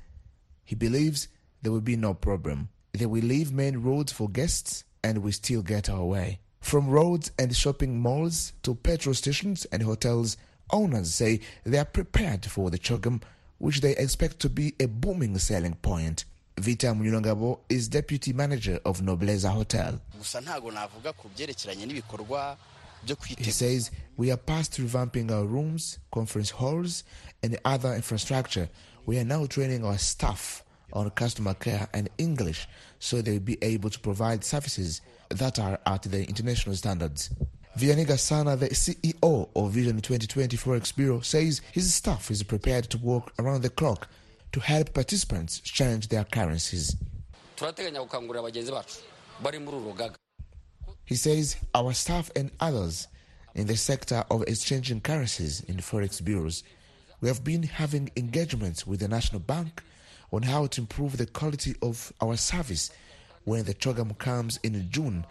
he 0.64 0.74
believes 0.74 1.28
there 1.62 1.72
will 1.72 1.80
be 1.80 1.96
no 1.96 2.14
problem. 2.14 2.68
They 2.92 3.06
will 3.06 3.24
leave 3.24 3.52
main 3.52 3.78
roads 3.78 4.12
for 4.12 4.28
guests 4.30 4.84
and 5.02 5.18
we 5.18 5.32
still 5.32 5.62
get 5.62 5.90
our 5.90 6.04
way. 6.04 6.38
From 6.64 6.88
roads 6.88 7.30
and 7.38 7.54
shopping 7.54 8.00
malls 8.00 8.54
to 8.62 8.74
petrol 8.74 9.14
stations 9.14 9.66
and 9.66 9.82
hotels, 9.82 10.38
owners 10.70 11.14
say 11.14 11.40
they 11.62 11.76
are 11.76 11.84
prepared 11.84 12.46
for 12.46 12.70
the 12.70 12.78
CHOGM, 12.78 13.20
which 13.58 13.82
they 13.82 13.94
expect 13.94 14.40
to 14.40 14.48
be 14.48 14.74
a 14.80 14.86
booming 14.86 15.36
selling 15.36 15.74
point. 15.74 16.24
Vita 16.58 16.86
Munyulangabo 16.86 17.60
is 17.68 17.88
deputy 17.88 18.32
manager 18.32 18.80
of 18.86 19.02
Nobleza 19.02 19.50
Hotel. 19.50 20.00
He 23.36 23.50
says 23.50 23.90
we 24.16 24.30
are 24.30 24.38
past 24.38 24.72
revamping 24.80 25.30
our 25.30 25.44
rooms, 25.44 25.98
conference 26.10 26.48
halls, 26.48 27.04
and 27.42 27.58
other 27.66 27.92
infrastructure. 27.94 28.70
We 29.04 29.18
are 29.18 29.24
now 29.24 29.44
training 29.44 29.84
our 29.84 29.98
staff 29.98 30.63
on 30.94 31.10
customer 31.10 31.54
care 31.54 31.88
and 31.92 32.08
English 32.18 32.66
so 32.98 33.20
they'll 33.20 33.40
be 33.40 33.58
able 33.62 33.90
to 33.90 33.98
provide 34.00 34.44
services 34.44 35.00
that 35.28 35.58
are 35.58 35.78
at 35.86 36.02
the 36.02 36.26
international 36.26 36.74
standards. 36.74 37.30
Vianiga 37.78 38.18
Sana, 38.18 38.56
the 38.56 38.68
CEO 38.68 39.48
of 39.56 39.72
Vision 39.72 40.00
2020 40.00 40.56
Forex 40.56 40.94
Bureau, 40.94 41.20
says 41.20 41.60
his 41.72 41.92
staff 41.92 42.30
is 42.30 42.42
prepared 42.42 42.84
to 42.90 42.98
work 42.98 43.32
around 43.38 43.62
the 43.62 43.70
clock 43.70 44.08
to 44.52 44.60
help 44.60 44.94
participants 44.94 45.58
change 45.60 46.08
their 46.08 46.24
currencies. 46.24 46.96
He 51.04 51.16
says 51.16 51.56
our 51.74 51.92
staff 51.92 52.30
and 52.36 52.50
others 52.60 53.08
in 53.54 53.66
the 53.66 53.76
sector 53.76 54.24
of 54.30 54.42
exchanging 54.42 55.00
currencies 55.00 55.60
in 55.62 55.76
forex 55.76 56.24
bureaus, 56.24 56.62
we 57.20 57.28
have 57.28 57.44
been 57.44 57.62
having 57.62 58.10
engagements 58.16 58.86
with 58.86 59.00
the 59.00 59.08
National 59.08 59.40
Bank 59.40 59.82
on 60.34 60.42
how 60.42 60.66
to 60.66 60.80
improve 60.80 61.16
the 61.16 61.26
quality 61.26 61.76
of 61.80 62.12
our 62.20 62.36
service. 62.36 62.90
When 63.44 63.64
the 63.64 63.74
CHOGM 63.74 64.18
comes 64.18 64.58
in 64.62 64.90
June, 64.90 65.24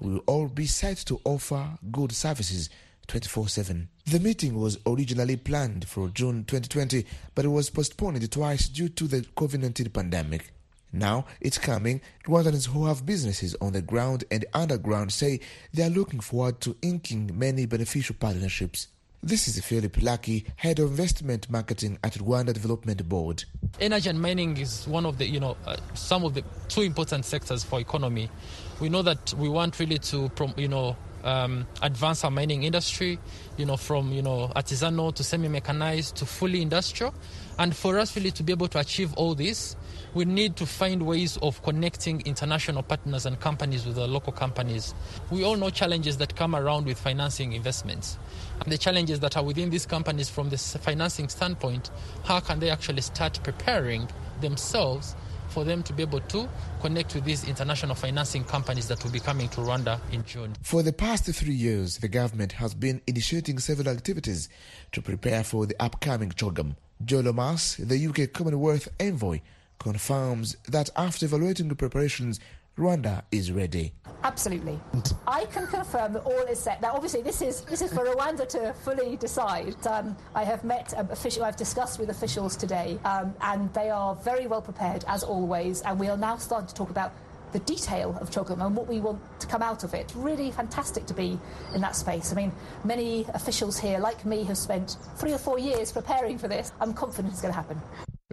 we 0.00 0.12
will 0.14 0.22
all 0.26 0.48
be 0.48 0.66
set 0.66 0.96
to 0.98 1.20
offer 1.24 1.78
good 1.92 2.12
services 2.12 2.70
24 3.08 3.48
7. 3.48 3.88
The 4.06 4.20
meeting 4.20 4.58
was 4.58 4.78
originally 4.86 5.36
planned 5.36 5.86
for 5.86 6.08
June 6.08 6.44
2020, 6.44 7.04
but 7.34 7.44
it 7.44 7.48
was 7.48 7.70
postponed 7.70 8.30
twice 8.30 8.68
due 8.68 8.88
to 8.88 9.04
the 9.04 9.20
COVID 9.36 9.60
19 9.60 9.90
pandemic. 9.90 10.52
Now 10.92 11.26
it's 11.40 11.58
coming. 11.58 12.00
Rwandans 12.26 12.68
who 12.68 12.86
have 12.86 13.04
businesses 13.04 13.54
on 13.60 13.72
the 13.72 13.82
ground 13.82 14.24
and 14.30 14.46
underground 14.54 15.12
say 15.12 15.40
they 15.74 15.82
are 15.82 15.90
looking 15.90 16.20
forward 16.20 16.60
to 16.62 16.76
inking 16.80 17.38
many 17.38 17.66
beneficial 17.66 18.16
partnerships. 18.18 18.88
This 19.22 19.48
is 19.48 19.58
Philip 19.64 20.02
Lucky, 20.02 20.46
Head 20.56 20.78
of 20.78 20.90
Investment 20.90 21.50
Marketing 21.50 21.98
at 22.04 22.12
Rwanda 22.14 22.52
Development 22.52 23.08
Board. 23.08 23.44
Energy 23.80 24.10
and 24.10 24.20
mining 24.20 24.56
is 24.56 24.86
one 24.86 25.04
of 25.04 25.18
the, 25.18 25.26
you 25.26 25.40
know, 25.40 25.56
uh, 25.66 25.76
some 25.94 26.22
of 26.24 26.34
the 26.34 26.44
two 26.68 26.82
important 26.82 27.24
sectors 27.24 27.64
for 27.64 27.80
economy. 27.80 28.30
We 28.78 28.88
know 28.88 29.02
that 29.02 29.34
we 29.34 29.48
want 29.48 29.80
really 29.80 29.98
to, 29.98 30.30
you 30.56 30.68
know, 30.68 30.96
um, 31.26 31.66
advance 31.82 32.24
our 32.24 32.30
mining 32.30 32.62
industry, 32.62 33.18
you 33.56 33.66
know, 33.66 33.76
from 33.76 34.12
you 34.12 34.22
know 34.22 34.50
artisanal 34.56 35.14
to 35.14 35.24
semi-mechanized 35.24 36.16
to 36.16 36.24
fully 36.26 36.62
industrial. 36.62 37.12
And 37.58 37.74
for 37.74 37.98
us 37.98 38.14
really 38.14 38.30
to 38.32 38.42
be 38.42 38.52
able 38.52 38.68
to 38.68 38.78
achieve 38.78 39.14
all 39.14 39.34
this, 39.34 39.76
we 40.14 40.24
need 40.24 40.56
to 40.56 40.66
find 40.66 41.06
ways 41.06 41.36
of 41.38 41.62
connecting 41.62 42.20
international 42.26 42.82
partners 42.82 43.26
and 43.26 43.40
companies 43.40 43.86
with 43.86 43.96
the 43.96 44.06
local 44.06 44.32
companies. 44.32 44.94
We 45.30 45.42
all 45.42 45.56
know 45.56 45.70
challenges 45.70 46.18
that 46.18 46.36
come 46.36 46.54
around 46.54 46.86
with 46.86 46.98
financing 46.98 47.52
investments. 47.54 48.18
And 48.60 48.70
the 48.70 48.78
challenges 48.78 49.20
that 49.20 49.36
are 49.36 49.42
within 49.42 49.70
these 49.70 49.86
companies 49.86 50.28
from 50.28 50.50
the 50.50 50.58
financing 50.58 51.28
standpoint, 51.28 51.90
how 52.24 52.40
can 52.40 52.60
they 52.60 52.70
actually 52.70 53.02
start 53.02 53.40
preparing 53.42 54.08
themselves 54.40 55.16
for 55.56 55.64
them 55.64 55.82
to 55.82 55.94
be 55.94 56.02
able 56.02 56.20
to 56.20 56.46
connect 56.82 57.14
with 57.14 57.24
these 57.24 57.48
international 57.48 57.94
financing 57.94 58.44
companies 58.44 58.86
that 58.88 59.02
will 59.02 59.10
be 59.10 59.18
coming 59.18 59.48
to 59.48 59.62
Rwanda 59.62 59.98
in 60.12 60.22
June. 60.26 60.54
For 60.60 60.82
the 60.82 60.92
past 60.92 61.24
three 61.24 61.54
years, 61.54 61.96
the 61.96 62.08
government 62.08 62.52
has 62.52 62.74
been 62.74 63.00
initiating 63.06 63.58
several 63.60 63.88
activities 63.88 64.50
to 64.92 65.00
prepare 65.00 65.42
for 65.44 65.64
the 65.64 65.74
upcoming 65.80 66.28
CHOGM. 66.28 66.76
Joe 67.02 67.20
Lomas, 67.20 67.76
the 67.76 68.06
UK 68.06 68.34
Commonwealth 68.34 68.88
envoy, 69.00 69.40
confirms 69.78 70.58
that 70.68 70.90
after 70.94 71.24
evaluating 71.24 71.68
the 71.68 71.74
preparations, 71.74 72.38
Rwanda 72.78 73.22
is 73.32 73.50
ready. 73.52 73.92
Absolutely. 74.22 74.78
I 75.26 75.46
can 75.46 75.66
confirm 75.66 76.12
that 76.12 76.24
all 76.24 76.42
is 76.42 76.58
set. 76.58 76.82
Now, 76.82 76.92
obviously, 76.94 77.22
this 77.22 77.40
is 77.40 77.62
this 77.62 77.80
is 77.80 77.92
for 77.92 78.04
Rwanda 78.04 78.46
to 78.48 78.74
fully 78.84 79.16
decide. 79.16 79.86
Um, 79.86 80.16
I 80.34 80.44
have 80.44 80.62
met 80.64 80.92
um, 80.96 81.08
official. 81.10 81.44
I've 81.44 81.56
discussed 81.56 81.98
with 81.98 82.10
officials 82.10 82.56
today, 82.56 82.98
um, 83.04 83.34
and 83.40 83.72
they 83.72 83.88
are 83.88 84.14
very 84.16 84.46
well 84.46 84.60
prepared 84.60 85.04
as 85.08 85.22
always. 85.22 85.80
And 85.82 85.98
we 85.98 86.08
are 86.08 86.16
now 86.18 86.36
starting 86.36 86.68
to 86.68 86.74
talk 86.74 86.90
about 86.90 87.12
the 87.52 87.60
detail 87.60 88.18
of 88.20 88.30
CHOGM 88.30 88.60
and 88.66 88.76
what 88.76 88.88
we 88.88 89.00
want 89.00 89.20
to 89.40 89.46
come 89.46 89.62
out 89.62 89.84
of 89.84 89.94
it. 89.94 90.12
Really 90.14 90.50
fantastic 90.50 91.06
to 91.06 91.14
be 91.14 91.38
in 91.74 91.80
that 91.80 91.96
space. 91.96 92.32
I 92.32 92.34
mean, 92.34 92.52
many 92.84 93.24
officials 93.32 93.78
here, 93.78 93.98
like 94.00 94.26
me, 94.26 94.44
have 94.44 94.58
spent 94.58 94.96
three 95.16 95.32
or 95.32 95.38
four 95.38 95.58
years 95.58 95.92
preparing 95.92 96.36
for 96.36 96.48
this. 96.48 96.72
I'm 96.80 96.92
confident 96.92 97.32
it's 97.32 97.40
going 97.40 97.54
to 97.54 97.58
happen. 97.58 97.80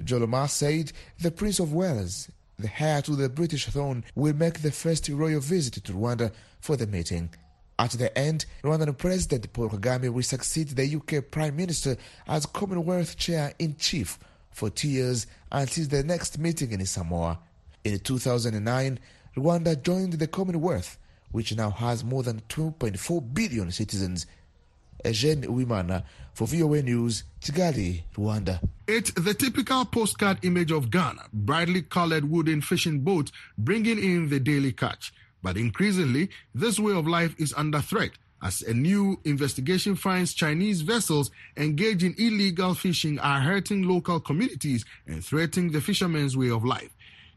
Joe 0.03 0.17
Lomas 0.17 0.51
said 0.51 0.91
the 1.21 1.31
Prince 1.31 1.59
of 1.59 1.71
Wales 1.71 2.29
the 2.59 2.71
heir 2.79 3.01
to 3.01 3.15
the 3.15 3.29
British 3.29 3.65
throne, 3.65 4.03
will 4.15 4.33
make 4.33 4.61
the 4.61 4.71
first 4.71 5.09
royal 5.09 5.39
visit 5.39 5.83
to 5.83 5.93
Rwanda 5.93 6.31
for 6.59 6.75
the 6.75 6.87
meeting. 6.87 7.29
At 7.79 7.91
the 7.91 8.15
end, 8.17 8.45
Rwandan 8.63 8.97
President 8.97 9.51
Paul 9.51 9.69
Kagame 9.69 10.09
will 10.09 10.23
succeed 10.23 10.69
the 10.69 10.95
UK 10.95 11.29
Prime 11.31 11.55
Minister 11.55 11.97
as 12.27 12.45
Commonwealth 12.45 13.17
Chair 13.17 13.53
in 13.57 13.75
Chief 13.77 14.19
for 14.51 14.69
two 14.69 14.87
years 14.87 15.25
until 15.51 15.85
the 15.85 16.03
next 16.03 16.37
meeting 16.37 16.71
in 16.71 16.85
Samoa. 16.85 17.39
In 17.83 17.99
2009, 17.99 18.99
Rwanda 19.35 19.81
joined 19.81 20.13
the 20.13 20.27
Commonwealth, 20.27 20.97
which 21.31 21.55
now 21.55 21.71
has 21.71 22.03
more 22.03 22.21
than 22.21 22.41
2.4 22.49 23.33
billion 23.33 23.71
citizens 23.71 24.27
Uwimana 25.03 26.03
for 26.33 26.47
VOA 26.47 26.81
News, 26.81 27.23
Kigali, 27.41 28.03
Rwanda. 28.15 28.59
It's 28.87 29.11
the 29.11 29.33
typical 29.33 29.85
postcard 29.85 30.43
image 30.43 30.71
of 30.71 30.89
Ghana, 30.89 31.25
brightly 31.31 31.81
colored 31.81 32.29
wooden 32.29 32.61
fishing 32.61 33.01
boats 33.01 33.31
bringing 33.57 33.99
in 33.99 34.29
the 34.29 34.39
daily 34.39 34.71
catch. 34.71 35.13
But 35.41 35.57
increasingly, 35.57 36.29
this 36.55 36.79
way 36.79 36.93
of 36.93 37.07
life 37.07 37.35
is 37.37 37.53
under 37.55 37.81
threat 37.81 38.11
as 38.43 38.61
a 38.61 38.73
new 38.73 39.19
investigation 39.23 39.95
finds 39.95 40.33
Chinese 40.33 40.81
vessels 40.81 41.31
engaged 41.55 42.03
in 42.03 42.13
illegal 42.17 42.73
fishing 42.73 43.17
are 43.19 43.39
hurting 43.39 43.87
local 43.87 44.19
communities 44.19 44.83
and 45.07 45.23
threatening 45.23 45.71
the 45.71 45.79
fishermen's 45.79 46.35
way 46.35 46.49
of 46.49 46.65
life. 46.65 46.93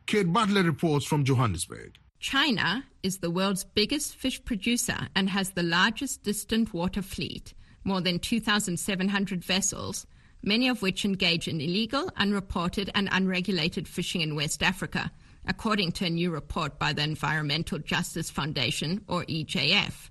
Kate 0.07 0.33
Bartlett 0.33 0.67
reports 0.67 1.07
from 1.07 1.25
Johannesburg. 1.25 1.97
China 2.19 2.85
is 3.03 3.19
the 3.19 3.31
world's 3.31 3.65
biggest 3.65 4.15
fish 4.15 4.43
producer 4.45 5.09
and 5.15 5.29
has 5.31 5.51
the 5.51 5.63
largest 5.63 6.23
distant 6.23 6.73
water 6.73 7.03
fleet, 7.03 7.55
more 7.85 8.01
than 8.01 8.19
2,700 8.19 9.45
vessels, 9.45 10.07
many 10.43 10.69
of 10.69 10.83
which 10.83 11.05
engage 11.05 11.47
in 11.47 11.61
illegal, 11.61 12.11
unreported, 12.17 12.91
and 12.95 13.09
unregulated 13.13 13.87
fishing 13.87 14.23
in 14.23 14.35
West 14.35 14.63
Africa, 14.63 15.11
according 15.47 15.93
to 15.93 16.07
a 16.07 16.11
new 16.11 16.31
report 16.31 16.79
by 16.79 16.93
the 16.93 17.03
Environmental 17.03 17.79
Justice 17.79 18.31
Foundation, 18.31 19.05
or 19.09 19.25
EJF. 19.25 20.11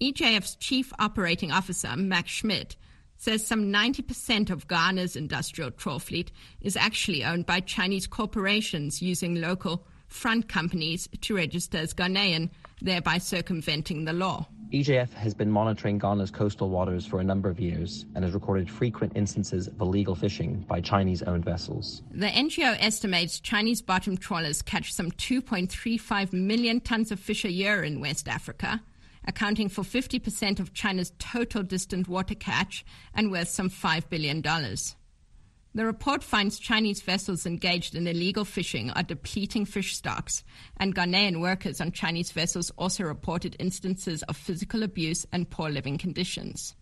EJF's 0.00 0.56
chief 0.56 0.92
operating 0.98 1.52
officer, 1.52 1.94
Max 1.96 2.30
Schmidt, 2.30 2.76
says 3.16 3.46
some 3.46 3.72
90% 3.72 4.50
of 4.50 4.66
Ghana's 4.66 5.14
industrial 5.14 5.70
trawl 5.70 6.00
fleet 6.00 6.32
is 6.60 6.76
actually 6.76 7.24
owned 7.24 7.46
by 7.46 7.60
Chinese 7.60 8.06
corporations 8.08 9.00
using 9.00 9.40
local 9.40 9.86
front 10.12 10.48
companies 10.48 11.08
to 11.22 11.36
register 11.36 11.78
as 11.78 11.94
Ghanaian, 11.94 12.50
thereby 12.80 13.18
circumventing 13.18 14.04
the 14.04 14.12
law. 14.12 14.46
EJF 14.72 15.12
has 15.12 15.34
been 15.34 15.50
monitoring 15.50 15.98
Ghana's 15.98 16.30
coastal 16.30 16.70
waters 16.70 17.04
for 17.04 17.20
a 17.20 17.24
number 17.24 17.50
of 17.50 17.60
years 17.60 18.06
and 18.14 18.24
has 18.24 18.32
recorded 18.32 18.70
frequent 18.70 19.12
instances 19.14 19.68
of 19.68 19.78
illegal 19.78 20.14
fishing 20.14 20.64
by 20.66 20.80
Chinese 20.80 21.22
owned 21.22 21.44
vessels. 21.44 22.02
The 22.10 22.28
NGO 22.28 22.78
estimates 22.80 23.38
Chinese 23.38 23.82
bottom 23.82 24.16
trawlers 24.16 24.62
catch 24.62 24.94
some 24.94 25.10
2.35 25.10 26.32
million 26.32 26.80
tons 26.80 27.12
of 27.12 27.20
fish 27.20 27.44
a 27.44 27.50
year 27.50 27.82
in 27.82 28.00
West 28.00 28.28
Africa, 28.28 28.80
accounting 29.28 29.68
for 29.68 29.82
50% 29.82 30.58
of 30.58 30.72
China's 30.72 31.12
total 31.18 31.62
distant 31.62 32.08
water 32.08 32.34
catch 32.34 32.82
and 33.14 33.30
worth 33.30 33.48
some 33.48 33.68
$5 33.68 34.08
billion. 34.08 34.42
The 35.74 35.86
report 35.86 36.22
finds 36.22 36.58
Chinese 36.58 37.00
vessels 37.00 37.46
engaged 37.46 37.94
in 37.94 38.06
illegal 38.06 38.44
fishing 38.44 38.90
are 38.90 39.02
depleting 39.02 39.64
fish 39.64 39.96
stocks, 39.96 40.44
and 40.76 40.94
Ghanaian 40.94 41.40
workers 41.40 41.80
on 41.80 41.92
Chinese 41.92 42.30
vessels 42.30 42.70
also 42.76 43.04
reported 43.04 43.56
instances 43.58 44.22
of 44.24 44.36
physical 44.36 44.82
abuse 44.82 45.26
and 45.32 45.48
poor 45.48 45.70
living 45.70 45.96
conditions. 45.96 46.74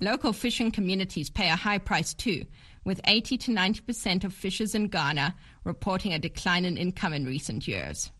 Local 0.00 0.32
fishing 0.32 0.70
communities 0.70 1.28
pay 1.28 1.50
a 1.50 1.56
high 1.56 1.76
price 1.76 2.14
too, 2.14 2.46
with 2.84 3.02
80 3.04 3.36
to 3.36 3.50
90 3.52 3.82
percent 3.82 4.24
of 4.24 4.32
fishers 4.32 4.74
in 4.74 4.88
Ghana 4.88 5.34
reporting 5.64 6.14
a 6.14 6.18
decline 6.18 6.64
in 6.64 6.78
income 6.78 7.12
in 7.12 7.26
recent 7.26 7.68
years. 7.68 8.10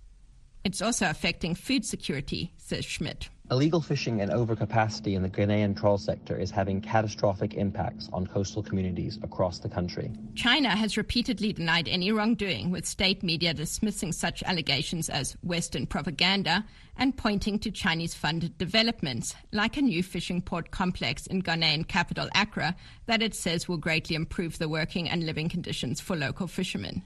It's 0.63 0.83
also 0.83 1.09
affecting 1.09 1.55
food 1.55 1.87
security, 1.87 2.53
says 2.59 2.85
Schmidt. 2.85 3.31
Illegal 3.53 3.83
fishing 3.83 4.23
and 4.23 4.31
overcapacity 4.31 5.15
in 5.15 5.21
the 5.21 5.29
Ghanaian 5.29 5.79
trawl 5.79 5.99
sector 5.99 6.39
is 6.39 6.51
having 6.51 6.81
catastrophic 6.81 7.53
impacts 7.53 8.09
on 8.11 8.27
coastal 8.27 8.63
communities 8.63 9.19
across 9.23 9.59
the 9.59 9.69
country. 9.69 10.11
China 10.35 10.71
has 10.71 10.97
repeatedly 10.97 11.53
denied 11.53 11.87
any 11.87 12.11
wrongdoing, 12.13 12.71
with 12.71 12.87
state 12.87 13.23
media 13.23 13.53
dismissing 13.53 14.11
such 14.11 14.43
allegations 14.45 15.11
as 15.11 15.37
Western 15.43 15.85
propaganda 15.85 16.65
and 16.97 17.15
pointing 17.15 17.59
to 17.59 17.71
Chinese 17.71 18.15
funded 18.15 18.57
developments, 18.57 19.35
like 19.53 19.77
a 19.77 19.83
new 19.83 20.03
fishing 20.03 20.41
port 20.41 20.71
complex 20.71 21.27
in 21.27 21.43
Ghanaian 21.43 21.87
capital 21.87 22.31
Accra, 22.35 22.75
that 23.05 23.21
it 23.21 23.35
says 23.35 23.69
will 23.69 23.77
greatly 23.77 24.17
improve 24.17 24.57
the 24.57 24.69
working 24.71 25.11
and 25.11 25.27
living 25.27 25.51
conditions 25.51 26.01
for 26.01 26.17
local 26.17 26.47
fishermen. 26.47 27.03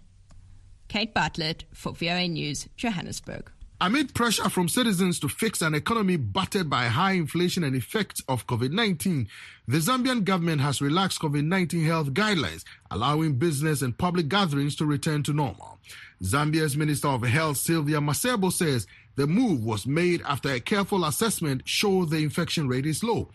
Kate 0.86 1.12
Bartlett 1.12 1.64
for 1.74 1.92
VOA 1.92 2.28
News, 2.28 2.68
Johannesburg. 2.76 3.50
Amid 3.78 4.14
pressure 4.14 4.48
from 4.48 4.70
citizens 4.70 5.20
to 5.20 5.28
fix 5.28 5.60
an 5.60 5.74
economy 5.74 6.16
battered 6.16 6.70
by 6.70 6.86
high 6.86 7.12
inflation 7.12 7.62
and 7.62 7.76
effects 7.76 8.22
of 8.26 8.46
COVID 8.46 8.72
19, 8.72 9.28
the 9.68 9.76
Zambian 9.76 10.24
government 10.24 10.62
has 10.62 10.80
relaxed 10.80 11.20
COVID 11.20 11.44
19 11.44 11.84
health 11.84 12.14
guidelines, 12.14 12.64
allowing 12.90 13.34
business 13.34 13.82
and 13.82 13.98
public 13.98 14.30
gatherings 14.30 14.76
to 14.76 14.86
return 14.86 15.22
to 15.24 15.34
normal. 15.34 15.78
Zambia's 16.22 16.74
Minister 16.74 17.08
of 17.08 17.20
Health, 17.20 17.58
Sylvia 17.58 17.98
Masebo, 17.98 18.50
says 18.50 18.86
the 19.16 19.26
move 19.26 19.62
was 19.62 19.86
made 19.86 20.22
after 20.22 20.48
a 20.48 20.60
careful 20.60 21.04
assessment 21.04 21.60
showed 21.66 22.08
the 22.08 22.22
infection 22.22 22.68
rate 22.68 22.86
is 22.86 23.04
low. 23.04 23.28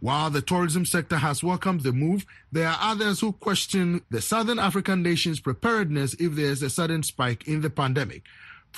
While 0.00 0.28
the 0.28 0.42
tourism 0.42 0.84
sector 0.84 1.16
has 1.16 1.42
welcomed 1.42 1.80
the 1.80 1.94
move, 1.94 2.26
there 2.52 2.68
are 2.68 2.78
others 2.78 3.20
who 3.20 3.32
question 3.32 4.02
the 4.10 4.20
Southern 4.20 4.58
African 4.58 5.02
nation's 5.02 5.40
preparedness 5.40 6.12
if 6.20 6.34
there 6.34 6.50
is 6.50 6.62
a 6.62 6.68
sudden 6.68 7.02
spike 7.02 7.48
in 7.48 7.62
the 7.62 7.70
pandemic. 7.70 8.22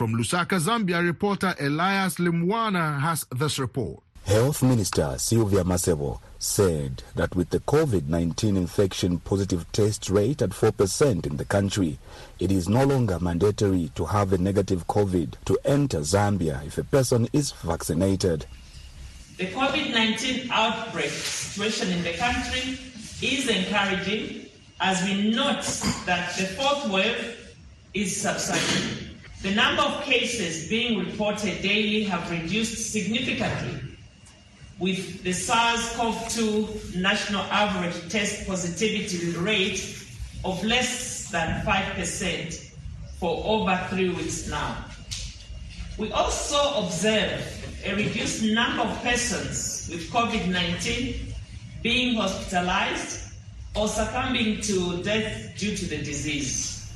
From 0.01 0.15
Lusaka, 0.15 0.59
Zambia, 0.59 1.05
reporter 1.05 1.55
Elias 1.61 2.15
Limwana 2.15 2.99
has 3.01 3.27
this 3.37 3.59
report. 3.59 4.03
Health 4.25 4.63
Minister 4.63 5.17
Sylvia 5.19 5.63
Masebo 5.63 6.21
said 6.39 7.03
that 7.17 7.37
with 7.37 7.51
the 7.51 7.61
COVID 7.61 8.09
19 8.09 8.57
infection 8.57 9.19
positive 9.19 9.71
test 9.73 10.09
rate 10.09 10.41
at 10.41 10.53
4% 10.53 11.27
in 11.27 11.37
the 11.37 11.45
country, 11.45 11.99
it 12.39 12.51
is 12.51 12.67
no 12.67 12.83
longer 12.83 13.21
mandatory 13.21 13.93
to 13.95 14.07
have 14.07 14.33
a 14.33 14.39
negative 14.39 14.87
COVID 14.87 15.35
to 15.45 15.59
enter 15.67 15.99
Zambia 16.01 16.67
if 16.67 16.79
a 16.79 16.85
person 16.85 17.29
is 17.35 17.53
vaccinated. 17.53 18.47
The 19.37 19.49
COVID 19.49 19.93
19 19.93 20.51
outbreak 20.51 21.11
situation 21.11 21.91
in 21.93 22.03
the 22.05 22.15
country 22.15 22.79
is 23.21 23.51
encouraging 23.51 24.47
as 24.81 25.05
we 25.05 25.31
note 25.31 25.61
that 26.07 26.35
the 26.39 26.47
fourth 26.57 26.89
wave 26.89 27.55
is 27.93 28.19
subsiding. 28.19 29.10
The 29.43 29.55
number 29.55 29.81
of 29.83 30.03
cases 30.05 30.69
being 30.69 30.99
reported 30.99 31.63
daily 31.63 32.05
have 32.05 32.31
reduced 32.31 32.93
significantly, 32.93 33.81
with 34.79 35.23
the 35.23 35.33
SARS-CoV-2 35.33 36.97
national 36.97 37.41
average 37.45 38.11
test 38.11 38.47
positivity 38.47 39.31
rate 39.39 39.81
of 40.45 40.63
less 40.63 41.31
than 41.31 41.65
5% 41.65 42.71
for 43.19 43.43
over 43.47 43.87
three 43.89 44.11
weeks 44.11 44.47
now. 44.49 44.85
We 45.97 46.13
also 46.13 46.85
observe 46.85 47.41
a 47.87 47.95
reduced 47.95 48.43
number 48.43 48.83
of 48.83 49.03
persons 49.03 49.89
with 49.91 50.11
COVID-19 50.11 51.17
being 51.83 52.17
hospitalized 52.17 53.33
or 53.75 53.89
succumbing 53.89 54.61
to 54.63 55.03
death 55.03 55.57
due 55.57 55.75
to 55.77 55.87
the 55.87 55.97
disease. 55.97 56.93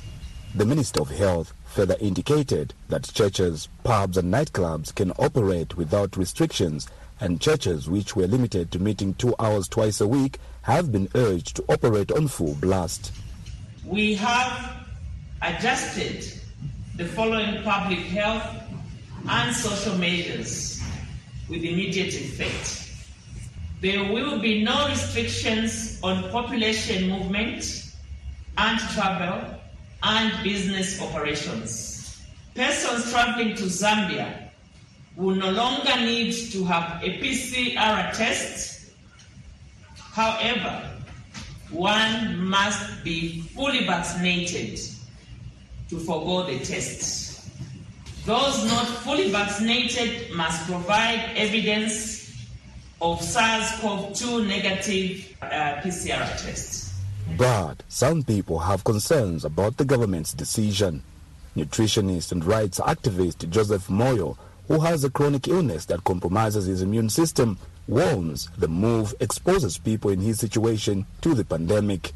The 0.53 0.65
Minister 0.65 1.01
of 1.01 1.09
Health 1.09 1.54
further 1.75 1.97
indicated 1.99 2.73
that 2.87 3.03
churches, 3.13 3.67
pubs, 3.83 4.15
and 4.15 4.33
nightclubs 4.33 4.95
can 4.95 5.11
operate 5.19 5.75
without 5.75 6.15
restrictions, 6.15 6.87
and 7.19 7.41
churches 7.41 7.89
which 7.89 8.15
were 8.15 8.27
limited 8.27 8.71
to 8.71 8.79
meeting 8.79 9.13
two 9.15 9.35
hours 9.39 9.67
twice 9.67 9.99
a 9.99 10.07
week 10.07 10.39
have 10.61 10.93
been 10.93 11.09
urged 11.15 11.57
to 11.57 11.65
operate 11.67 12.13
on 12.13 12.29
full 12.29 12.55
blast. 12.55 13.11
We 13.85 14.15
have 14.15 14.85
adjusted 15.41 16.25
the 16.95 17.05
following 17.07 17.61
public 17.63 17.99
health 17.99 18.47
and 19.27 19.53
social 19.53 19.97
measures 19.97 20.81
with 21.49 21.61
immediate 21.61 22.13
effect. 22.13 22.89
There 23.81 24.13
will 24.13 24.39
be 24.39 24.63
no 24.63 24.87
restrictions 24.87 25.99
on 26.01 26.29
population 26.31 27.09
movement 27.09 27.91
and 28.57 28.79
travel 28.93 29.59
and 30.05 30.43
business 30.43 31.01
operations. 31.01 32.21
Persons 32.53 33.11
traveling 33.11 33.55
to 33.55 33.63
Zambia 33.63 34.49
will 35.15 35.35
no 35.35 35.49
longer 35.49 35.95
need 35.97 36.31
to 36.51 36.63
have 36.65 37.01
a 37.03 37.17
PCR 37.19 38.13
test. 38.13 38.91
However, 39.95 40.91
one 41.71 42.37
must 42.39 43.03
be 43.03 43.41
fully 43.55 43.85
vaccinated 43.85 44.79
to 45.89 45.99
forego 45.99 46.45
the 46.45 46.63
test. 46.63 47.49
Those 48.25 48.65
not 48.65 48.85
fully 49.03 49.31
vaccinated 49.31 50.31
must 50.35 50.65
provide 50.67 51.31
evidence 51.35 52.31
of 53.01 53.21
SARS 53.21 53.71
CoV 53.81 54.13
2 54.15 54.45
negative 54.45 55.35
uh, 55.41 55.81
PCR 55.81 56.25
tests. 56.41 56.84
But 57.37 57.83
some 57.89 58.23
people 58.23 58.59
have 58.59 58.83
concerns 58.83 59.43
about 59.45 59.77
the 59.77 59.85
government's 59.85 60.33
decision. 60.33 61.03
Nutritionist 61.55 62.31
and 62.31 62.45
rights 62.45 62.79
activist 62.79 63.49
Joseph 63.49 63.87
Moyo, 63.87 64.37
who 64.67 64.79
has 64.79 65.03
a 65.03 65.09
chronic 65.09 65.47
illness 65.47 65.85
that 65.85 66.03
compromises 66.03 66.65
his 66.65 66.81
immune 66.81 67.09
system, 67.09 67.57
warns 67.87 68.49
the 68.57 68.67
move 68.67 69.13
exposes 69.19 69.77
people 69.77 70.11
in 70.11 70.19
his 70.19 70.39
situation 70.39 71.05
to 71.21 71.33
the 71.33 71.45
pandemic. 71.45 72.13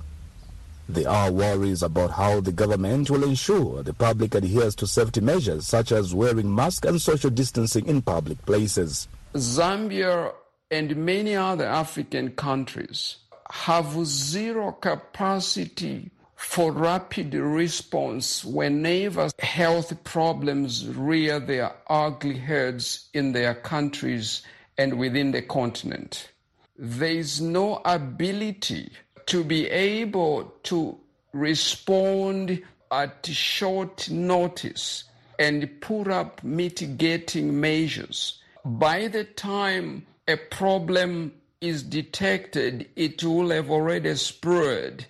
There 0.87 1.09
are 1.09 1.31
worries 1.31 1.83
about 1.83 2.11
how 2.11 2.39
the 2.41 2.51
government 2.51 3.09
will 3.09 3.23
ensure 3.23 3.83
the 3.83 3.93
public 3.93 4.33
adheres 4.35 4.75
to 4.75 4.87
safety 4.87 5.21
measures 5.21 5.67
such 5.67 5.91
as 5.91 6.15
wearing 6.15 6.53
masks 6.53 6.87
and 6.87 6.99
social 6.99 7.29
distancing 7.29 7.85
in 7.87 8.01
public 8.01 8.43
places. 8.45 9.07
Zambia 9.35 10.33
and 10.71 10.95
many 10.95 11.35
other 11.35 11.65
African 11.65 12.31
countries 12.31 13.17
have 13.51 14.05
zero 14.05 14.71
capacity 14.71 16.11
for 16.35 16.71
rapid 16.71 17.33
response 17.33 18.45
whenever 18.45 19.29
health 19.39 20.03
problems 20.03 20.87
rear 20.87 21.39
their 21.39 21.75
ugly 21.89 22.37
heads 22.37 23.09
in 23.13 23.33
their 23.33 23.53
countries 23.53 24.41
and 24.77 24.97
within 24.97 25.31
the 25.31 25.41
continent. 25.41 26.31
There 26.77 27.11
is 27.11 27.41
no 27.41 27.81
ability 27.83 28.91
to 29.25 29.43
be 29.43 29.67
able 29.67 30.45
to 30.63 30.97
respond 31.33 32.61
at 32.91 33.25
short 33.25 34.09
notice 34.09 35.03
and 35.37 35.69
put 35.81 36.07
up 36.07 36.43
mitigating 36.43 37.59
measures. 37.59 38.41
By 38.63 39.07
the 39.07 39.25
time 39.25 40.05
a 40.27 40.37
problem 40.37 41.33
is 41.61 41.83
detected, 41.83 42.87
it 42.95 43.21
will 43.23 43.49
have 43.49 43.69
already 43.69 44.15
spread 44.15 45.05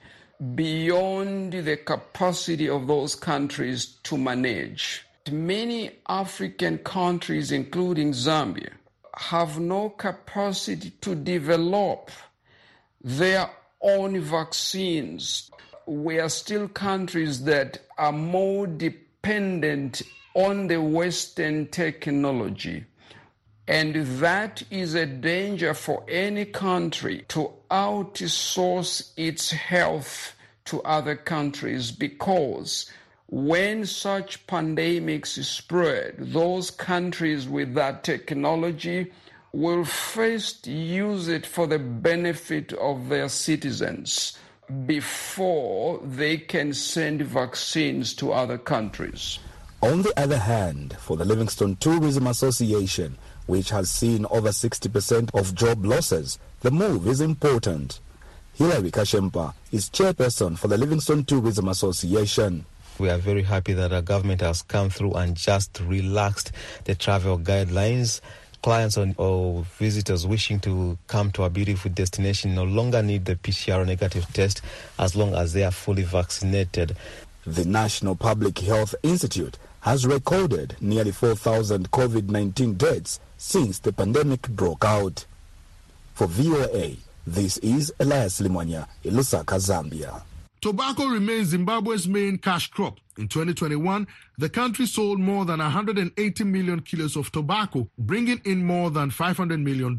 beyond 0.55 1.53
the 1.53 1.77
capacity 1.77 2.67
of 2.67 2.87
those 2.87 3.13
countries 3.13 3.97
to 4.03 4.17
manage. 4.17 5.05
Many 5.31 5.91
African 6.07 6.79
countries, 6.79 7.51
including 7.51 8.13
Zambia, 8.13 8.71
have 9.15 9.59
no 9.59 9.89
capacity 9.89 10.91
to 11.01 11.13
develop 11.13 12.09
their 13.03 13.49
own 13.81 14.19
vaccines. 14.19 15.51
We 15.85 16.19
are 16.19 16.29
still 16.29 16.67
countries 16.67 17.43
that 17.43 17.79
are 17.97 18.11
more 18.11 18.65
dependent 18.65 20.01
on 20.33 20.67
the 20.67 20.81
Western 20.81 21.67
technology 21.67 22.85
And 23.69 23.93
that 24.19 24.63
is 24.71 24.95
a 24.95 25.05
danger 25.05 25.75
for 25.75 26.03
any 26.09 26.45
country 26.45 27.23
to 27.27 27.51
outsource 27.69 29.11
its 29.15 29.51
health 29.51 30.33
to 30.65 30.81
other 30.81 31.15
countries 31.15 31.91
because 31.91 32.91
when 33.27 33.85
such 33.85 34.47
pandemics 34.47 35.43
spread, 35.43 36.15
those 36.17 36.71
countries 36.71 37.47
with 37.47 37.75
that 37.75 38.03
technology 38.03 39.13
will 39.53 39.85
first 39.85 40.65
use 40.65 41.27
it 41.27 41.45
for 41.45 41.67
the 41.67 41.77
benefit 41.77 42.73
of 42.73 43.07
their 43.09 43.29
citizens 43.29 44.35
before 44.87 45.99
they 46.03 46.37
can 46.37 46.73
send 46.73 47.21
vaccines 47.21 48.15
to 48.15 48.33
other 48.33 48.57
countries. 48.57 49.37
On 49.81 50.01
the 50.01 50.19
other 50.19 50.39
hand, 50.39 50.97
for 50.99 51.15
the 51.15 51.23
Livingstone 51.23 51.75
Tourism 51.75 52.27
Association, 52.27 53.17
which 53.49 53.71
has 53.71 53.89
seen 53.89 54.27
over 54.29 54.49
60% 54.49 55.33
of 55.33 55.55
job 55.55 55.83
losses, 55.83 56.37
the 56.61 56.69
move 56.69 57.07
is 57.07 57.19
important. 57.19 57.99
Hilary 58.53 58.91
Kashempa 58.91 59.55
is 59.71 59.89
chairperson 59.89 60.55
for 60.55 60.67
the 60.67 60.77
Livingstone 60.77 61.23
Tourism 61.25 61.67
Association. 61.67 62.65
We 62.99 63.09
are 63.09 63.17
very 63.17 63.41
happy 63.41 63.73
that 63.73 63.91
our 63.91 64.03
government 64.03 64.41
has 64.41 64.61
come 64.61 64.91
through 64.91 65.13
and 65.13 65.35
just 65.35 65.79
relaxed 65.79 66.51
the 66.83 66.93
travel 66.93 67.39
guidelines 67.39 68.21
clients 68.61 68.97
or, 68.97 69.65
visitors 69.77 70.27
wishing 70.27 70.59
to 70.59 70.97
come 71.07 71.31
to 71.31 71.43
a 71.43 71.49
beautiful 71.49 71.89
destination 71.91 72.53
no 72.53 72.65
longer 72.65 73.01
need 73.01 73.23
the 73.25 73.37
PCR 73.37 73.85
negative 73.85 74.25
test 74.33 74.61
as 74.99 75.15
long 75.15 75.33
as 75.33 75.53
they 75.53 75.63
are 75.63 75.71
fully 75.71 76.03
vaccinated. 76.03 76.95
The 77.47 77.63
National 77.65 78.15
Public 78.15 78.59
Health 78.59 78.93
Institute 79.01 79.57
has 79.81 80.05
recorded 80.05 80.75
nearly 80.81 81.11
4,000 81.11 81.91
COVID 81.91 82.29
19 82.29 82.73
deaths 82.75 83.19
since 83.37 83.79
the 83.79 83.93
pandemic 83.93 84.47
broke 84.49 84.83
out. 84.83 85.25
For 86.13 86.27
VOA, 86.27 86.97
this 87.25 87.57
is 87.59 87.93
Elias 87.99 88.41
Limwanya, 88.41 88.87
Lusaka, 89.05 89.57
Zambia. 89.59 90.21
Tobacco 90.61 91.05
remains 91.05 91.49
Zimbabwe's 91.49 92.07
main 92.07 92.37
cash 92.37 92.67
crop. 92.69 92.97
In 93.17 93.29
2021, 93.29 94.05
the 94.37 94.49
country 94.49 94.85
sold 94.85 95.17
more 95.19 95.45
than 95.45 95.59
180 95.59 96.43
million 96.43 96.81
kilos 96.81 97.15
of 97.15 97.31
tobacco, 97.31 97.87
bringing 97.97 98.41
in 98.43 98.65
more 98.65 98.91
than 98.91 99.09
$500 99.09 99.61
million. 99.63 99.97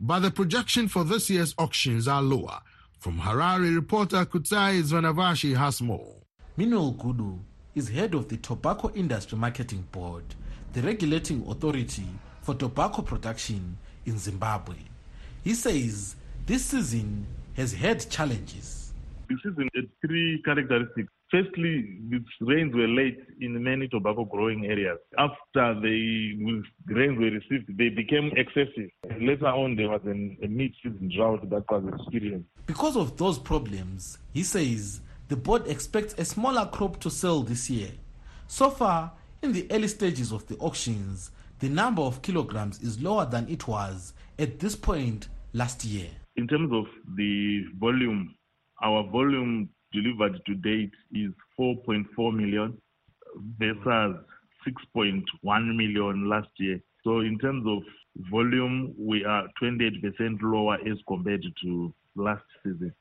But 0.00 0.18
the 0.20 0.30
projection 0.32 0.88
for 0.88 1.04
this 1.04 1.30
year's 1.30 1.54
auctions 1.58 2.08
are 2.08 2.22
lower. 2.22 2.58
From 2.98 3.20
Harare, 3.20 3.72
reporter 3.72 4.24
Kutsai 4.26 4.82
Zvanavashi 4.82 5.56
has 5.56 5.80
more. 5.80 6.14
Meanwell 6.56 6.94
Gudu 6.94 7.38
is 7.76 7.88
head 7.90 8.14
of 8.14 8.28
the 8.28 8.38
Tobacco 8.38 8.90
Industry 8.94 9.38
Marketing 9.38 9.86
Board, 9.92 10.24
the 10.72 10.82
regulating 10.82 11.46
authority 11.48 12.08
for 12.42 12.54
tobacco 12.54 13.02
production 13.02 13.78
in 14.04 14.18
Zimbabwe. 14.18 14.76
He 15.44 15.54
says 15.54 16.16
this 16.46 16.64
season 16.64 17.26
has 17.54 17.72
had 17.72 18.10
challenges 18.10 18.86
the 19.28 19.36
season 19.42 19.68
had 19.74 19.88
three 20.04 20.42
characteristics. 20.44 21.08
Firstly, 21.30 21.98
the 22.08 22.22
rains 22.40 22.74
were 22.74 22.86
late 22.86 23.18
in 23.40 23.62
many 23.62 23.88
tobacco 23.88 24.24
growing 24.24 24.66
areas. 24.66 24.98
After 25.18 25.74
the 25.80 26.62
rains 26.86 27.18
were 27.18 27.30
received, 27.30 27.76
they 27.76 27.88
became 27.88 28.30
excessive. 28.36 28.90
Later 29.20 29.48
on, 29.48 29.74
there 29.74 29.88
was 29.88 30.02
an, 30.04 30.36
a 30.42 30.46
mid-season 30.46 31.10
drought 31.16 31.48
that 31.50 31.64
was 31.68 31.82
experienced. 31.98 32.48
Because 32.66 32.96
of 32.96 33.16
those 33.16 33.38
problems, 33.38 34.18
he 34.32 34.44
says 34.44 35.00
the 35.28 35.36
board 35.36 35.66
expects 35.66 36.14
a 36.18 36.24
smaller 36.24 36.66
crop 36.66 37.00
to 37.00 37.10
sell 37.10 37.42
this 37.42 37.68
year. 37.68 37.90
So 38.46 38.70
far, 38.70 39.12
in 39.42 39.52
the 39.52 39.66
early 39.70 39.88
stages 39.88 40.32
of 40.32 40.46
the 40.46 40.56
auctions, 40.58 41.30
the 41.58 41.68
number 41.68 42.02
of 42.02 42.22
kilograms 42.22 42.80
is 42.80 43.00
lower 43.00 43.26
than 43.26 43.48
it 43.48 43.66
was 43.66 44.12
at 44.38 44.58
this 44.58 44.76
point 44.76 45.28
last 45.52 45.84
year. 45.84 46.08
In 46.36 46.46
terms 46.46 46.70
of 46.72 46.84
the 47.16 47.64
volume 47.78 48.34
our 48.82 49.02
volume 49.10 49.68
delivered 49.92 50.40
to 50.46 50.54
date 50.54 50.92
is 51.12 51.30
4.4 51.58 52.34
million 52.34 52.76
versus 53.58 54.16
6.1 54.94 55.22
million 55.76 56.28
last 56.28 56.48
year. 56.58 56.80
So 57.04 57.20
in 57.20 57.38
terms 57.38 57.64
of 57.66 57.82
volume, 58.30 58.94
we 58.98 59.24
are 59.24 59.44
28% 59.62 60.02
lower 60.42 60.76
as 60.86 60.98
compared 61.08 61.44
to 61.62 61.94
last 62.16 62.44
season. 62.62 62.92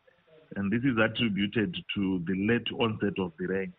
And 0.55 0.71
this 0.71 0.84
is 0.84 0.97
attributed 0.97 1.75
to 1.95 2.23
the 2.25 2.36
late 2.47 2.67
onset 2.79 3.19
of 3.19 3.34
the 3.39 3.47
rain. 3.47 3.73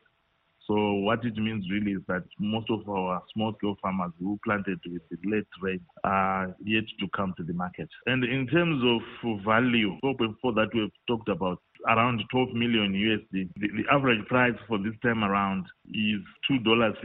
So 0.67 0.95
what 0.95 1.25
it 1.25 1.37
means 1.37 1.65
really 1.71 1.93
is 1.93 2.03
that 2.09 2.25
most 2.41 2.69
of 2.71 2.89
our 2.89 3.23
small-scale 3.33 3.77
farmers 3.81 4.11
who 4.19 4.37
planted 4.45 4.81
with 4.85 5.03
the 5.11 5.31
late 5.31 5.47
rain 5.63 5.81
are 6.03 6.57
yet 6.65 6.83
to 6.99 7.07
come 7.15 7.35
to 7.37 7.45
the 7.45 7.53
market. 7.53 7.89
And 8.07 8.25
in 8.25 8.49
terms 8.49 8.83
of 8.85 9.01
value, 9.45 9.97
4.4 10.03 10.55
that 10.57 10.71
we've 10.75 10.91
talked 11.07 11.29
about, 11.29 11.61
around 11.89 12.23
12 12.31 12.53
million 12.55 12.93
USD. 12.93 13.51
The, 13.57 13.69
the 13.69 13.85
average 13.93 14.27
price 14.27 14.55
for 14.67 14.79
this 14.79 14.95
time 15.03 15.23
around 15.23 15.67
is 15.89 16.21
$2.66 16.51 16.97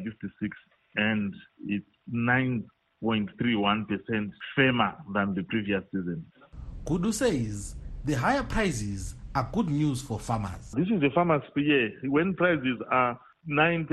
and 0.96 1.36
it's 1.68 1.86
9.31% 2.12 4.32
firmer 4.56 4.96
than 5.14 5.36
the 5.36 5.44
previous 5.44 5.84
season. 5.92 6.26
Gudu 6.86 7.14
says 7.14 7.76
the 8.04 8.14
higher 8.14 8.44
prices 8.44 9.16
are 9.36 9.50
good 9.54 9.70
news 9.70 10.02
for 10.02 10.20
farmers. 10.20 10.72
This 10.74 10.88
is 10.88 11.02
the 11.02 11.10
farmers' 11.14 11.44
year. 11.56 11.92
When 12.04 12.34
prices 12.34 12.78
are 12.92 13.20
9% 13.50 13.88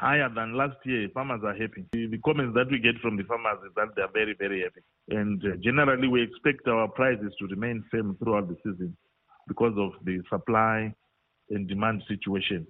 higher 0.00 0.28
than 0.34 0.56
last 0.56 0.76
year, 0.84 1.08
farmers 1.12 1.40
are 1.44 1.54
happy. 1.54 1.84
The, 1.92 2.18
comments 2.24 2.54
that 2.54 2.70
we 2.70 2.78
get 2.78 2.98
from 3.02 3.16
the 3.16 3.24
farmers 3.24 3.58
is 3.66 3.72
that 3.76 3.88
they 3.96 4.02
are 4.02 4.12
very, 4.12 4.34
very 4.38 4.62
happy. 4.62 4.80
And 5.08 5.42
uh, 5.44 5.56
generally, 5.62 6.08
we 6.08 6.22
expect 6.22 6.66
our 6.68 6.88
prices 6.88 7.32
to 7.40 7.46
remain 7.48 7.84
firm 7.90 8.16
throughout 8.22 8.48
the 8.48 8.56
season 8.64 8.96
because 9.48 9.74
of 9.76 9.92
the 10.04 10.22
supply 10.30 10.94
and 11.50 11.68
demand 11.68 12.02
situation, 12.08 12.66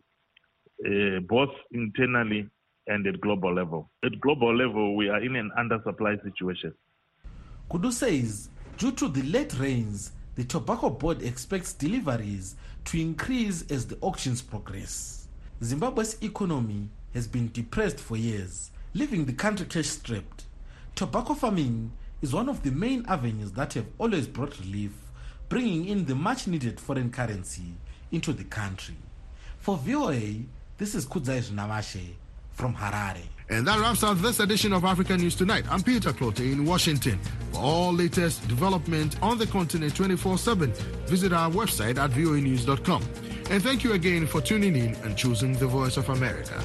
uh, 0.84 1.20
both 1.28 1.50
internally 1.72 2.48
and 2.88 3.06
at 3.06 3.20
global 3.20 3.54
level. 3.54 3.90
At 4.04 4.18
global 4.20 4.56
level, 4.56 4.96
we 4.96 5.08
are 5.08 5.22
in 5.22 5.36
an 5.36 5.50
undersupply 5.56 6.22
situation. 6.24 6.74
Gudu 7.70 7.92
says, 7.92 8.48
due 8.76 8.92
to 8.92 9.08
the 9.08 9.22
late 9.22 9.54
rains, 9.58 10.12
the 10.34 10.44
Tobacco 10.44 10.90
Board 10.90 11.22
expects 11.22 11.72
deliveries 11.72 12.56
to 12.86 13.00
increase 13.00 13.64
as 13.70 13.86
the 13.86 13.98
auctions 14.00 14.42
progress. 14.42 15.28
Zimbabwe's 15.62 16.16
economy 16.22 16.88
has 17.14 17.26
been 17.28 17.50
depressed 17.52 18.00
for 18.00 18.16
years, 18.16 18.70
leaving 18.94 19.24
the 19.24 19.32
country 19.32 19.66
cash 19.66 19.86
strapped. 19.88 20.44
Tobacco 20.94 21.34
farming 21.34 21.92
is 22.22 22.32
one 22.32 22.48
of 22.48 22.62
the 22.62 22.70
main 22.70 23.04
avenues 23.08 23.52
that 23.52 23.74
have 23.74 23.86
always 23.98 24.26
brought 24.26 24.58
relief 24.60 24.92
bringing 25.52 25.86
in 25.86 26.06
the 26.06 26.14
much 26.14 26.46
needed 26.46 26.80
foreign 26.80 27.10
currency 27.10 27.74
into 28.10 28.32
the 28.32 28.44
country. 28.44 28.96
For 29.58 29.76
VOA, 29.76 30.36
this 30.78 30.94
is 30.94 31.04
Kudzai 31.04 31.42
Namashe 31.50 32.14
from 32.52 32.74
Harare. 32.74 33.26
And 33.52 33.66
that 33.66 33.78
wraps 33.78 34.02
up 34.02 34.16
this 34.16 34.40
edition 34.40 34.72
of 34.72 34.82
African 34.82 35.20
News 35.20 35.36
Tonight. 35.36 35.66
I'm 35.70 35.82
Peter 35.82 36.10
Clote 36.10 36.40
in 36.40 36.64
Washington. 36.64 37.20
For 37.52 37.60
all 37.60 37.92
latest 37.92 38.48
development 38.48 39.14
on 39.20 39.36
the 39.36 39.46
continent 39.46 39.94
24 39.94 40.38
7, 40.38 40.72
visit 41.06 41.34
our 41.34 41.50
website 41.50 41.98
at 41.98 42.12
voanews.com. 42.12 43.02
And 43.50 43.62
thank 43.62 43.84
you 43.84 43.92
again 43.92 44.26
for 44.26 44.40
tuning 44.40 44.74
in 44.74 44.94
and 45.04 45.18
choosing 45.18 45.52
the 45.52 45.66
Voice 45.66 45.98
of 45.98 46.08
America. 46.08 46.64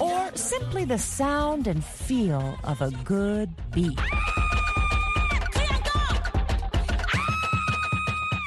Or 0.00 0.30
simply 0.34 0.84
the 0.84 0.98
sound 0.98 1.66
and 1.66 1.84
feel 1.84 2.58
of 2.64 2.80
a 2.82 2.90
good 3.04 3.50
beat. 3.72 3.98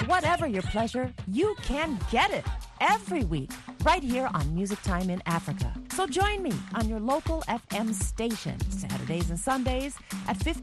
Whatever 0.07 0.47
your 0.47 0.61
pleasure, 0.63 1.13
you 1.27 1.55
can 1.63 1.99
get 2.11 2.31
it 2.31 2.45
every 2.79 3.23
week 3.23 3.51
right 3.83 4.03
here 4.03 4.29
on 4.33 4.53
Music 4.53 4.81
Time 4.81 5.09
in 5.09 5.21
Africa. 5.25 5.73
So 5.93 6.05
join 6.07 6.43
me 6.43 6.53
on 6.73 6.89
your 6.89 6.99
local 6.99 7.41
FM 7.47 7.93
station 7.93 8.59
Saturdays 8.69 9.29
and 9.29 9.39
Sundays 9.39 9.95
at 10.27 10.37
15 10.37 10.53